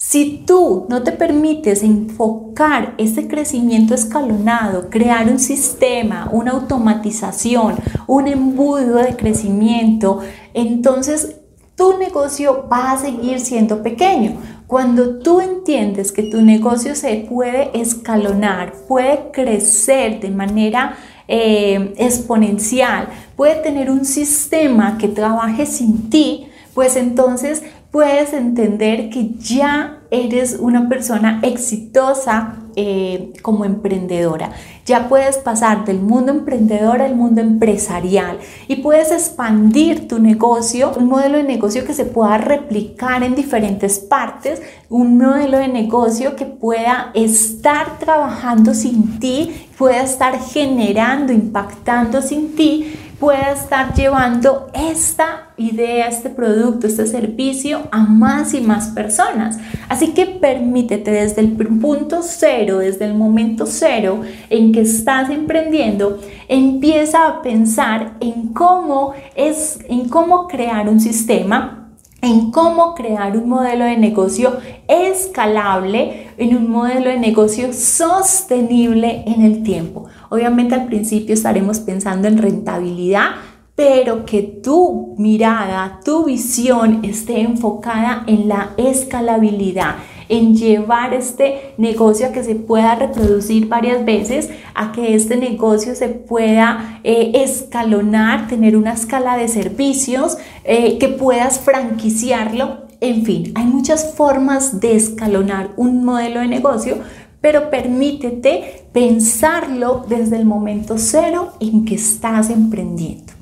Si 0.00 0.44
tú 0.46 0.86
no 0.88 1.02
te 1.02 1.10
permites 1.10 1.82
enfocar 1.82 2.94
ese 2.98 3.26
crecimiento 3.26 3.94
escalonado, 3.94 4.90
crear 4.90 5.28
un 5.28 5.40
sistema, 5.40 6.28
una 6.30 6.52
automatización, 6.52 7.74
un 8.06 8.28
embudo 8.28 8.98
de 8.98 9.16
crecimiento, 9.16 10.20
entonces 10.54 11.40
tu 11.74 11.98
negocio 11.98 12.68
va 12.72 12.92
a 12.92 12.98
seguir 12.98 13.40
siendo 13.40 13.82
pequeño. 13.82 14.36
Cuando 14.68 15.18
tú 15.18 15.40
entiendes 15.40 16.12
que 16.12 16.22
tu 16.22 16.42
negocio 16.42 16.94
se 16.94 17.26
puede 17.28 17.76
escalonar, 17.80 18.74
puede 18.86 19.32
crecer 19.32 20.20
de 20.20 20.30
manera 20.30 20.96
eh, 21.26 21.92
exponencial, 21.98 23.08
puede 23.34 23.56
tener 23.62 23.90
un 23.90 24.04
sistema 24.04 24.96
que 24.96 25.08
trabaje 25.08 25.66
sin 25.66 26.08
ti, 26.08 26.46
pues 26.78 26.94
entonces 26.94 27.64
puedes 27.90 28.32
entender 28.32 29.10
que 29.10 29.30
ya 29.40 29.98
eres 30.12 30.58
una 30.60 30.88
persona 30.88 31.40
exitosa 31.42 32.54
eh, 32.76 33.32
como 33.42 33.64
emprendedora. 33.64 34.52
Ya 34.86 35.08
puedes 35.08 35.38
pasar 35.38 35.84
del 35.84 35.98
mundo 35.98 36.30
emprendedor 36.30 37.02
al 37.02 37.16
mundo 37.16 37.40
empresarial 37.40 38.38
y 38.68 38.76
puedes 38.76 39.10
expandir 39.10 40.06
tu 40.06 40.20
negocio, 40.20 40.92
un 40.96 41.08
modelo 41.08 41.38
de 41.38 41.42
negocio 41.42 41.84
que 41.84 41.94
se 41.94 42.04
pueda 42.04 42.38
replicar 42.38 43.24
en 43.24 43.34
diferentes 43.34 43.98
partes, 43.98 44.62
un 44.88 45.18
modelo 45.18 45.58
de 45.58 45.66
negocio 45.66 46.36
que 46.36 46.46
pueda 46.46 47.10
estar 47.14 47.98
trabajando 47.98 48.72
sin 48.72 49.18
ti, 49.18 49.66
pueda 49.76 50.02
estar 50.02 50.38
generando, 50.38 51.32
impactando 51.32 52.22
sin 52.22 52.54
ti 52.54 52.94
pueda 53.18 53.52
estar 53.52 53.94
llevando 53.94 54.70
esta 54.72 55.48
idea, 55.56 56.06
este 56.06 56.30
producto, 56.30 56.86
este 56.86 57.06
servicio 57.06 57.88
a 57.90 57.98
más 57.98 58.54
y 58.54 58.60
más 58.60 58.88
personas. 58.88 59.58
Así 59.88 60.14
que 60.14 60.26
permítete 60.26 61.10
desde 61.10 61.40
el 61.40 61.52
punto 61.52 62.20
cero, 62.22 62.78
desde 62.78 63.06
el 63.06 63.14
momento 63.14 63.66
cero 63.66 64.22
en 64.50 64.72
que 64.72 64.82
estás 64.82 65.30
emprendiendo, 65.30 66.20
empieza 66.48 67.26
a 67.26 67.42
pensar 67.42 68.14
en 68.20 68.48
cómo 68.52 69.14
es, 69.34 69.80
en 69.88 70.08
cómo 70.08 70.46
crear 70.46 70.88
un 70.88 71.00
sistema 71.00 71.78
en 72.20 72.50
cómo 72.50 72.94
crear 72.94 73.36
un 73.36 73.48
modelo 73.48 73.84
de 73.84 73.96
negocio 73.96 74.56
escalable, 74.88 76.28
en 76.36 76.56
un 76.56 76.70
modelo 76.70 77.10
de 77.10 77.18
negocio 77.18 77.72
sostenible 77.72 79.22
en 79.26 79.42
el 79.42 79.62
tiempo. 79.62 80.06
Obviamente 80.30 80.74
al 80.74 80.86
principio 80.86 81.34
estaremos 81.34 81.80
pensando 81.80 82.28
en 82.28 82.38
rentabilidad, 82.38 83.30
pero 83.74 84.24
que 84.24 84.42
tu 84.42 85.14
mirada, 85.18 86.00
tu 86.04 86.24
visión 86.24 87.04
esté 87.04 87.40
enfocada 87.40 88.24
en 88.26 88.48
la 88.48 88.70
escalabilidad 88.76 89.96
en 90.28 90.54
llevar 90.54 91.14
este 91.14 91.74
negocio 91.78 92.26
a 92.26 92.32
que 92.32 92.44
se 92.44 92.54
pueda 92.54 92.94
reproducir 92.94 93.68
varias 93.68 94.04
veces, 94.04 94.50
a 94.74 94.92
que 94.92 95.14
este 95.14 95.36
negocio 95.36 95.94
se 95.94 96.08
pueda 96.08 97.00
eh, 97.04 97.32
escalonar, 97.34 98.48
tener 98.48 98.76
una 98.76 98.92
escala 98.92 99.36
de 99.36 99.48
servicios, 99.48 100.36
eh, 100.64 100.98
que 100.98 101.08
puedas 101.08 101.60
franquiciarlo. 101.60 102.88
En 103.00 103.24
fin, 103.24 103.52
hay 103.54 103.64
muchas 103.64 104.14
formas 104.14 104.80
de 104.80 104.96
escalonar 104.96 105.70
un 105.76 106.04
modelo 106.04 106.40
de 106.40 106.48
negocio, 106.48 106.98
pero 107.40 107.70
permítete 107.70 108.86
pensarlo 108.92 110.04
desde 110.08 110.36
el 110.36 110.44
momento 110.44 110.98
cero 110.98 111.52
en 111.60 111.84
que 111.84 111.94
estás 111.94 112.50
emprendiendo. 112.50 113.32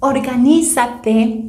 Organízate, 0.00 1.44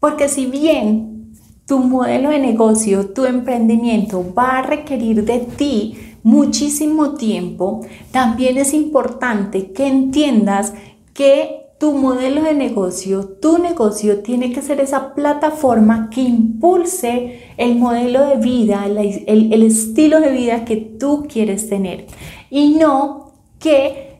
porque 0.00 0.28
si 0.28 0.46
bien 0.46 1.32
tu 1.66 1.78
modelo 1.78 2.30
de 2.30 2.38
negocio, 2.38 3.10
tu 3.10 3.24
emprendimiento 3.24 4.34
va 4.34 4.58
a 4.58 4.62
requerir 4.62 5.24
de 5.24 5.40
ti 5.40 5.96
muchísimo 6.22 7.14
tiempo, 7.14 7.82
también 8.10 8.58
es 8.58 8.74
importante 8.74 9.72
que 9.72 9.86
entiendas 9.86 10.74
que 11.14 11.61
tu 11.82 11.90
modelo 11.90 12.44
de 12.44 12.54
negocio, 12.54 13.24
tu 13.40 13.58
negocio 13.58 14.20
tiene 14.20 14.52
que 14.52 14.62
ser 14.62 14.78
esa 14.78 15.16
plataforma 15.16 16.10
que 16.10 16.20
impulse 16.20 17.40
el 17.56 17.74
modelo 17.74 18.24
de 18.24 18.36
vida, 18.36 18.86
el, 18.86 19.62
estilo 19.64 20.20
de 20.20 20.30
vida 20.30 20.64
que 20.64 20.76
tú 20.76 21.26
quieres 21.28 21.68
tener 21.68 22.06
y 22.50 22.76
no 22.76 23.32
que 23.58 24.12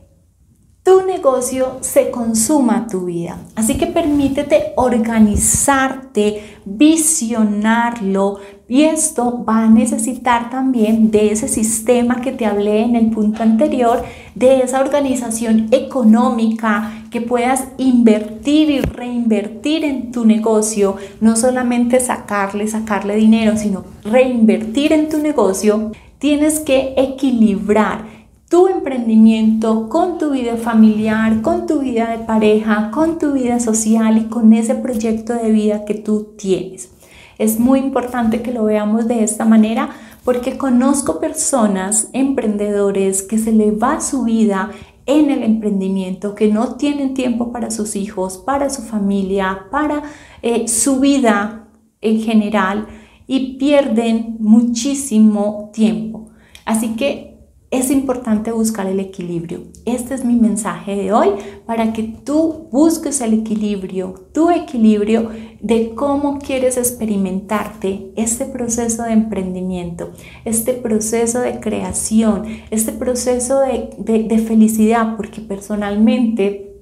tu 0.83 1.05
negocio 1.05 1.77
se 1.79 2.11
consuma 2.11 2.87
tu 2.87 3.05
vida. 3.05 3.39
Así 3.55 3.77
que 3.77 3.87
permítete 3.87 4.73
organizarte, 4.75 6.59
visionarlo 6.65 8.39
y 8.67 8.81
esto 8.81 9.45
va 9.45 9.63
a 9.63 9.69
necesitar 9.69 10.49
también 10.49 11.11
de 11.11 11.31
ese 11.31 11.47
sistema 11.47 12.19
que 12.19 12.33
te 12.33 12.45
hablé 12.45 12.81
en 12.81 12.97
el 12.97 13.09
punto 13.09 13.41
anterior, 13.41 14.03
de 14.35 14.59
esa 14.63 14.81
organización 14.81 15.69
económica 15.71 17.02
que 17.13 17.21
puedas 17.21 17.67
invertir 17.77 18.71
y 18.71 18.81
reinvertir 18.81 19.85
en 19.85 20.11
tu 20.11 20.25
negocio, 20.25 20.95
no 21.21 21.35
solamente 21.35 21.99
sacarle, 21.99 22.67
sacarle 22.67 23.15
dinero, 23.15 23.55
sino 23.55 23.85
reinvertir 24.03 24.91
en 24.93 25.09
tu 25.09 25.19
negocio. 25.19 25.91
Tienes 26.17 26.59
que 26.59 26.95
equilibrar 26.97 28.05
tu 28.49 28.67
emprendimiento 28.67 29.89
con 29.89 30.17
tu 30.17 30.31
vida 30.31 30.57
familiar, 30.57 31.43
con 31.43 31.67
tu 31.67 31.81
vida 31.81 32.09
de 32.09 32.25
pareja, 32.25 32.89
con 32.91 33.19
tu 33.19 33.33
vida 33.33 33.59
social 33.59 34.17
y 34.17 34.23
con 34.23 34.51
ese 34.51 34.73
proyecto 34.73 35.35
de 35.35 35.51
vida 35.51 35.85
que 35.85 35.93
tú 35.93 36.29
tienes. 36.35 36.89
Es 37.37 37.59
muy 37.59 37.77
importante 37.77 38.41
que 38.41 38.51
lo 38.51 38.63
veamos 38.63 39.07
de 39.07 39.23
esta 39.23 39.45
manera 39.45 39.89
porque 40.23 40.57
conozco 40.57 41.19
personas, 41.19 42.07
emprendedores, 42.13 43.21
que 43.21 43.37
se 43.37 43.51
le 43.51 43.69
va 43.69 44.01
su 44.01 44.23
vida 44.23 44.71
en 45.05 45.29
el 45.29 45.43
emprendimiento, 45.43 46.35
que 46.35 46.47
no 46.47 46.75
tienen 46.75 47.13
tiempo 47.13 47.51
para 47.51 47.71
sus 47.71 47.95
hijos, 47.95 48.37
para 48.37 48.69
su 48.69 48.81
familia, 48.83 49.67
para 49.69 50.03
eh, 50.41 50.67
su 50.67 50.99
vida 50.99 51.67
en 52.01 52.21
general 52.21 52.87
y 53.27 53.57
pierden 53.57 54.37
muchísimo 54.39 55.71
tiempo. 55.73 56.29
Así 56.65 56.95
que 56.95 57.32
es 57.73 57.89
importante 57.89 58.51
buscar 58.51 58.85
el 58.85 58.99
equilibrio. 58.99 59.61
Este 59.85 60.13
es 60.13 60.23
mi 60.23 60.35
mensaje 60.35 60.95
de 60.95 61.11
hoy 61.11 61.29
para 61.65 61.91
que 61.91 62.03
tú 62.03 62.67
busques 62.71 63.19
el 63.19 63.33
equilibrio, 63.33 64.27
tu 64.31 64.51
equilibrio 64.51 65.31
de 65.59 65.95
cómo 65.95 66.37
quieres 66.37 66.77
experimentarte 66.77 68.11
este 68.15 68.45
proceso 68.45 69.01
de 69.01 69.13
emprendimiento, 69.13 70.11
este 70.45 70.73
proceso 70.73 71.39
de 71.39 71.59
creación, 71.59 72.45
este 72.69 72.91
proceso 72.91 73.59
de, 73.61 73.89
de 73.97 74.37
felicidad, 74.37 75.17
porque 75.17 75.41
personalmente 75.41 76.72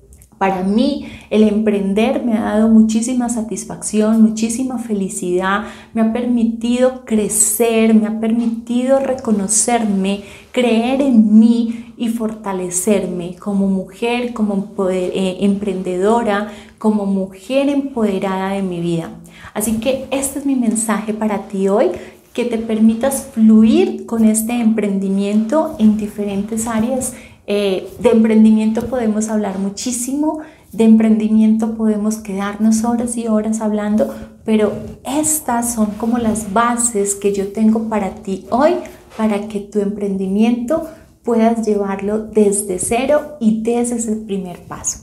para 0.41 0.63
mí 0.63 1.05
el 1.29 1.43
emprender 1.43 2.25
me 2.25 2.35
ha 2.35 2.41
dado 2.41 2.67
muchísima 2.67 3.29
satisfacción, 3.29 4.23
muchísima 4.23 4.79
felicidad, 4.79 5.65
me 5.93 6.01
ha 6.01 6.11
permitido 6.11 7.05
crecer, 7.05 7.93
me 7.93 8.07
ha 8.07 8.19
permitido 8.19 8.99
reconocerme, 8.99 10.23
creer 10.51 10.99
en 11.03 11.37
mí 11.37 11.93
y 11.95 12.07
fortalecerme 12.07 13.35
como 13.35 13.67
mujer, 13.67 14.33
como 14.33 14.67
eh, 14.89 15.37
emprendedora, 15.41 16.51
como 16.79 17.05
mujer 17.05 17.69
empoderada 17.69 18.53
de 18.53 18.63
mi 18.63 18.81
vida. 18.81 19.11
Así 19.53 19.73
que 19.73 20.07
este 20.09 20.39
es 20.39 20.47
mi 20.47 20.55
mensaje 20.55 21.13
para 21.13 21.49
ti 21.49 21.67
hoy, 21.67 21.91
que 22.33 22.45
te 22.45 22.57
permitas 22.57 23.27
fluir 23.31 24.07
con 24.07 24.25
este 24.25 24.53
emprendimiento 24.53 25.75
en 25.77 25.97
diferentes 25.97 26.65
áreas 26.65 27.13
eh, 27.47 27.91
de 27.99 28.09
emprendimiento 28.09 28.87
podemos 28.87 29.29
hablar 29.29 29.59
muchísimo, 29.59 30.39
de 30.71 30.85
emprendimiento 30.85 31.75
podemos 31.75 32.17
quedarnos 32.17 32.83
horas 32.83 33.17
y 33.17 33.27
horas 33.27 33.61
hablando, 33.61 34.13
pero 34.45 34.71
estas 35.03 35.73
son 35.73 35.87
como 35.97 36.17
las 36.17 36.53
bases 36.53 37.15
que 37.15 37.33
yo 37.33 37.51
tengo 37.51 37.89
para 37.89 38.15
ti 38.15 38.45
hoy, 38.49 38.75
para 39.17 39.47
que 39.47 39.59
tu 39.59 39.79
emprendimiento 39.79 40.87
puedas 41.23 41.65
llevarlo 41.65 42.19
desde 42.19 42.79
cero 42.79 43.37
y 43.39 43.61
desde 43.63 43.97
ese 43.97 44.15
primer 44.15 44.59
paso. 44.61 45.00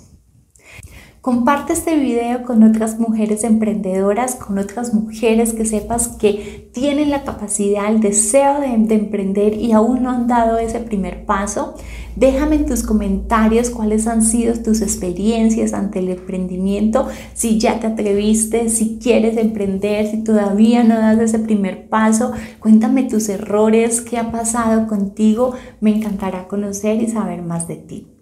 Comparte 1.28 1.74
este 1.74 1.94
video 1.94 2.42
con 2.42 2.62
otras 2.62 2.98
mujeres 2.98 3.44
emprendedoras, 3.44 4.34
con 4.34 4.56
otras 4.56 4.94
mujeres 4.94 5.52
que 5.52 5.66
sepas 5.66 6.08
que 6.08 6.70
tienen 6.72 7.10
la 7.10 7.22
capacidad, 7.22 7.92
el 7.92 8.00
deseo 8.00 8.62
de, 8.62 8.74
de, 8.78 8.94
emprender 8.94 9.52
y 9.52 9.72
aún 9.72 10.04
no 10.04 10.10
han 10.10 10.26
dado 10.26 10.56
ese 10.56 10.80
primer 10.80 11.26
paso. 11.26 11.74
Déjame 12.16 12.56
en 12.56 12.64
tus 12.64 12.82
comentarios 12.82 13.68
cuáles 13.68 14.06
han 14.06 14.22
sido 14.22 14.54
tus 14.54 14.80
experiencias 14.80 15.74
ante 15.74 15.98
el 15.98 16.08
emprendimiento, 16.08 17.08
si 17.34 17.60
ya 17.60 17.78
te 17.78 17.88
atreviste, 17.88 18.70
si 18.70 18.98
quieres 18.98 19.36
emprender, 19.36 20.10
si 20.10 20.24
todavía 20.24 20.82
no 20.82 20.94
das 20.94 21.18
ese 21.18 21.40
primer 21.40 21.90
paso. 21.90 22.32
Cuéntame 22.58 23.02
tus 23.02 23.28
errores, 23.28 24.00
qué 24.00 24.16
ha 24.16 24.32
pasado 24.32 24.86
contigo. 24.86 25.52
Me 25.82 25.94
encantará 25.94 26.48
conocer 26.48 27.02
y 27.02 27.06
saber 27.06 27.42
más 27.42 27.68
de 27.68 27.76
ti. 27.76 28.17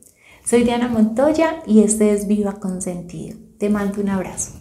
Soy 0.48 0.62
Diana 0.62 0.86
Montoya 0.86 1.60
y 1.66 1.82
este 1.82 2.12
es 2.12 2.28
Viva 2.28 2.60
con 2.60 2.80
Sentido. 2.80 3.36
Te 3.58 3.68
mando 3.68 4.00
un 4.00 4.10
abrazo. 4.10 4.52